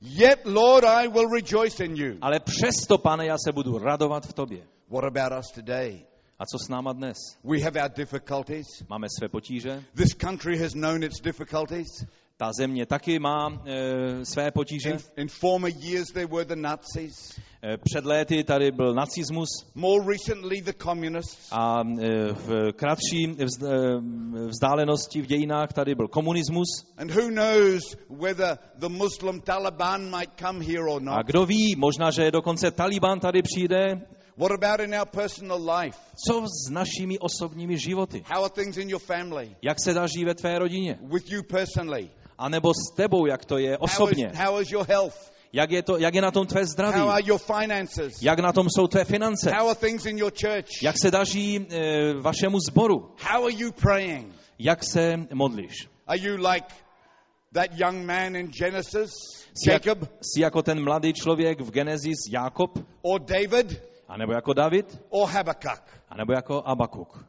[0.00, 2.14] Yet, Lord, I will rejoice in you.
[2.20, 4.58] ale přesto, pane, já se budu radovat v tobě.
[4.90, 6.06] What about us today?
[6.38, 7.16] A co s náma dnes?
[7.44, 8.66] We have our difficulties.
[8.88, 11.86] Máme své potíže, This country has known its difficulties.
[12.36, 14.90] ta země taky má e, své potíže.
[14.90, 17.38] In, in former years, there were the Nazis.
[17.62, 21.48] E, před léty tady byl nacismus More recently, the communists.
[21.52, 26.66] a e, v kratší vzd, e, vzdálenosti v dějinách tady byl komunismus.
[26.98, 31.26] And who knows whether the Muslim Taliban might come here or A not.
[31.26, 34.06] kdo ví, možná, že dokonce Taliban tady přijde.
[34.36, 35.98] What about in our personal life?
[36.28, 38.24] Co s našimi osobními životy?
[38.26, 39.56] How are things in your family?
[39.62, 40.98] Jak se daří ve tvé rodině?
[41.02, 42.10] With you personally?
[42.38, 44.32] A nebo s tebou, jak to je How is, osobně?
[44.34, 45.32] how is your health?
[45.52, 46.98] Jak je, to, jak je na tom tvé zdraví?
[46.98, 48.22] How are your finances?
[48.22, 49.50] Jak na tom jsou tvé finance?
[49.50, 50.82] How are things in your church?
[50.82, 53.14] Jak se daří e, vašemu sboru?
[53.18, 54.34] How are you praying?
[54.58, 55.88] Jak se modlíš?
[56.06, 56.66] Are you like
[57.54, 59.10] That young man in Genesis,
[59.66, 65.28] Jacob, jsi jako ten mladý člověk v Genesis Jákob, or David, anebo jako David, or
[65.28, 65.82] Habakkuk?
[66.08, 67.24] anebo jako Abakuk.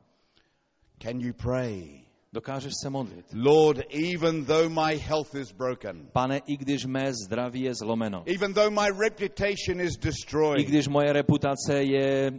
[1.00, 2.06] Can you pray?
[2.34, 3.26] Dokážeš se modlit.
[3.34, 8.54] Lord, even though my health is broken, Pane, i když mé zdraví je zlomeno, even
[8.54, 12.32] though my reputation is i destroyed, když moje reputace je e,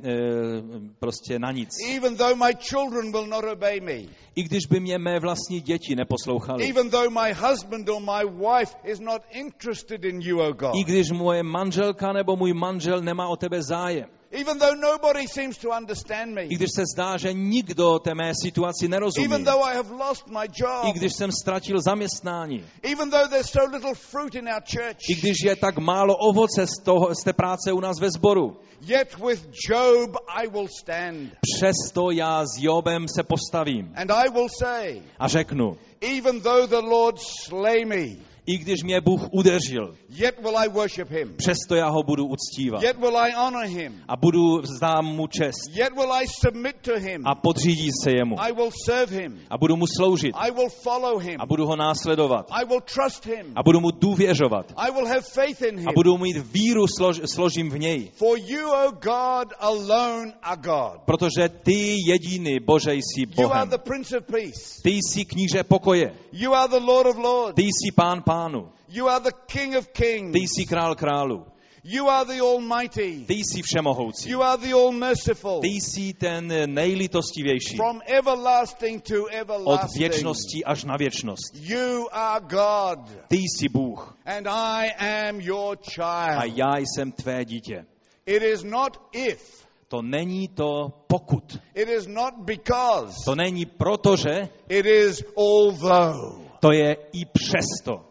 [0.99, 4.99] prostě na nic, even though my children will not obey me, i když by mě
[4.99, 10.21] mé vlastní děti neposlouchaly, even though my husband or my wife is not interested in
[10.21, 14.59] you, O God, i když moje manželka nebo můj manžel nemá o tebe zájem, even
[14.59, 18.89] though nobody seems to understand me, i když se zdá, že nikdo té mé situaci
[18.89, 23.29] nerozumí, even though I have lost my i job, když jsem ztratil zaměstnání, even though
[23.29, 27.15] there's so little fruit in our church, i když je tak málo ovoce z, toho,
[27.15, 31.31] z té práce u nás ve sboru, yet with Job I will stand.
[31.57, 33.93] přesto já s Jobem se postavím.
[33.97, 38.07] And I will say, a řeknu, even though the Lord slay me,
[38.47, 41.35] i když mě Bůh udeřil, yet will I worship him.
[41.37, 44.01] přesto já ho budu uctívat Yet will I honor him.
[44.09, 47.23] a budu vzdám mu čest Yet will I submit to him.
[47.27, 49.41] a podřídí se jemu I will serve him.
[49.51, 51.37] a budu mu sloužit I will follow him.
[51.41, 53.53] a budu ho následovat I will trust him.
[53.57, 55.89] a budu mu důvěřovat I will have faith in him.
[55.89, 58.11] a budu mít víru, slož, složím v něj.
[58.15, 61.01] For you, O God, alone are God.
[61.05, 63.69] Protože ty jediný, Bože, jsi You are Bohem.
[63.69, 64.81] the Prince of Peace.
[64.83, 66.15] Ty jsi kníže pokoje.
[66.33, 67.55] You are the Lord of Lords.
[67.55, 68.69] Ty jsi pán pánu.
[68.89, 70.33] You are the King of Kings.
[70.33, 71.47] Ty jsi král králu.
[71.85, 73.25] You are the Almighty.
[73.27, 74.31] Ty jsi všemohoucí.
[74.31, 75.61] You are the All Merciful.
[75.61, 77.77] Ty jsi ten nejlitostivější.
[77.77, 79.99] From everlasting to Od everlasting.
[79.99, 81.55] věčnosti až na věčnost.
[81.55, 82.99] You are God.
[83.29, 84.91] Ty jsi Bůh And I
[85.29, 86.57] am your a child.
[86.57, 87.85] já jsem tvé dítě.
[88.27, 89.67] It is not if.
[89.89, 91.59] To není to pokud.
[91.75, 93.25] It is not because.
[93.25, 96.41] To není protože, It is although.
[96.61, 98.05] to je i přesto.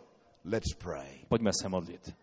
[0.48, 1.26] Let's pray.
[1.28, 2.16] Pojďme se modlit.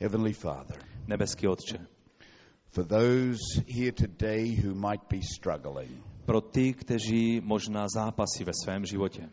[0.00, 0.76] Heavenly Father,
[1.06, 1.86] Nebeský Otče,
[2.70, 8.84] for those here today who might be struggling, pro ty, kteří možná zápasí ve svém
[8.86, 9.30] životě,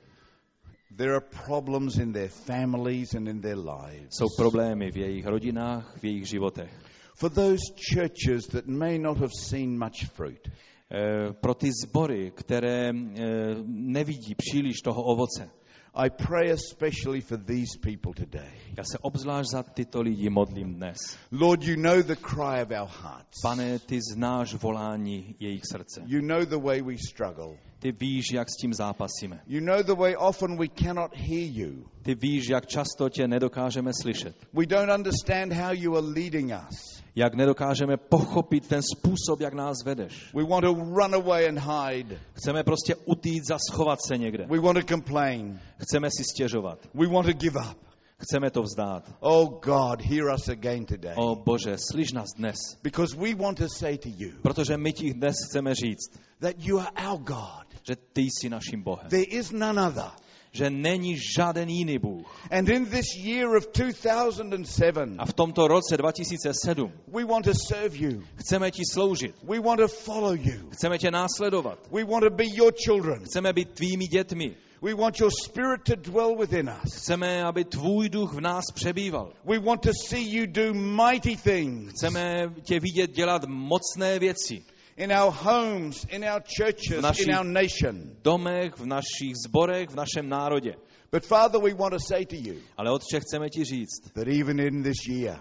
[0.97, 4.09] there are problems in their families and in their lives.
[4.09, 6.79] jsou problémy v jejich rodinách, v jejich životech.
[7.15, 7.61] For those
[7.93, 10.49] churches that may not have seen much fruit,
[10.91, 15.49] Eh, Pro ty sbory, které eh, nevidí příliš toho ovoce,
[15.97, 18.51] I pray especially for these people today.
[18.77, 20.97] já se obzvlášť za tyto lidi modlím dnes.
[21.31, 23.41] Lord, you know the cry of our hearts.
[23.41, 26.01] Pane, ty znáš volání jejich srdce.
[26.05, 27.57] You know the way we struggle.
[27.79, 29.41] Ty víš, jak s tím zápasíme.
[29.47, 31.89] You know the way often we cannot hear you.
[32.01, 34.35] Ty víš, jak často tě nedokážeme slyšet.
[34.53, 36.94] We don't understand how you are leading us.
[37.15, 40.33] Jak nedokážeme pochopit ten způsob, jak nás vedeš.
[40.33, 42.19] We want to run away and hide.
[42.33, 44.45] Chceme prostě utýct a schovat se někde.
[44.49, 45.59] We want to complain.
[45.77, 46.79] Chceme si stěžovat.
[46.93, 47.77] We want to give up.
[48.17, 49.15] Chceme to vzdát.
[49.19, 51.13] Oh God, hear us again today.
[51.15, 52.55] O Bože, slyš nás dnes.
[52.83, 56.79] Because we want to say to you Protože my ti dnes chceme říct, that you
[56.79, 57.65] are our God.
[57.87, 59.07] že ty jsi naším Bohem.
[59.09, 60.11] There is none other.
[60.55, 62.35] Že není žádný jiný Bůh.
[62.51, 67.97] And in this year of 2007, A v tomto roce 2007 we want to serve
[67.97, 68.21] you.
[68.35, 69.35] chceme ti sloužit.
[69.43, 70.69] We want to follow you.
[70.71, 71.79] Chceme tě následovat.
[71.91, 73.19] We want to be your children.
[73.25, 74.55] Chceme být tvými dětmi.
[74.81, 76.93] We want your spirit to dwell within us.
[76.95, 79.33] Chceme, aby tvůj duch v nás přebýval.
[79.45, 84.63] We want to see you do mighty things Chceme tě vidět dělat mocné věci.
[84.97, 87.95] In our homes, in our churches, Naši- in our nation.
[88.01, 90.75] V domech, v našich zborech, v našem národě.
[91.11, 94.59] But Father, we want to say to you Ale Otče, chceme ti říct, that even
[94.59, 95.39] in this year,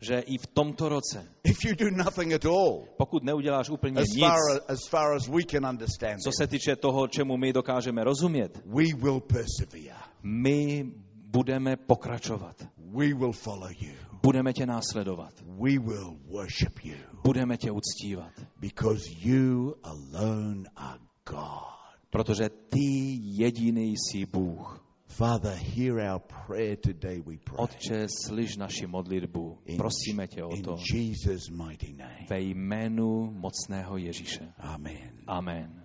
[0.00, 4.08] že i v tomto roce, if you do nothing at all, pokud neuděláš úplně as
[4.08, 8.04] nic, far as, far as we can understand co se týče toho, čemu my dokážeme
[8.04, 9.96] rozumět, we will persevere.
[10.22, 10.84] my
[11.26, 12.56] budeme pokračovat.
[12.78, 14.13] We will follow you.
[14.24, 15.32] Budeme tě následovat.
[15.46, 16.94] We will worship you
[17.24, 18.32] Budeme tě uctívat.
[18.60, 20.98] because you alone are
[21.30, 21.74] God.
[22.10, 24.80] Protože ty jediný jsi Bůh.
[25.08, 27.56] Father, hear our prayer today, we pray.
[27.58, 29.58] Otče, slyš naši modlitbu.
[29.66, 30.76] In, Prosíme tě o in to.
[30.94, 32.26] Jesus' mighty name.
[32.30, 34.52] Ve jménu mocného Ježíše.
[34.58, 35.12] Amen.
[35.26, 35.83] Amen.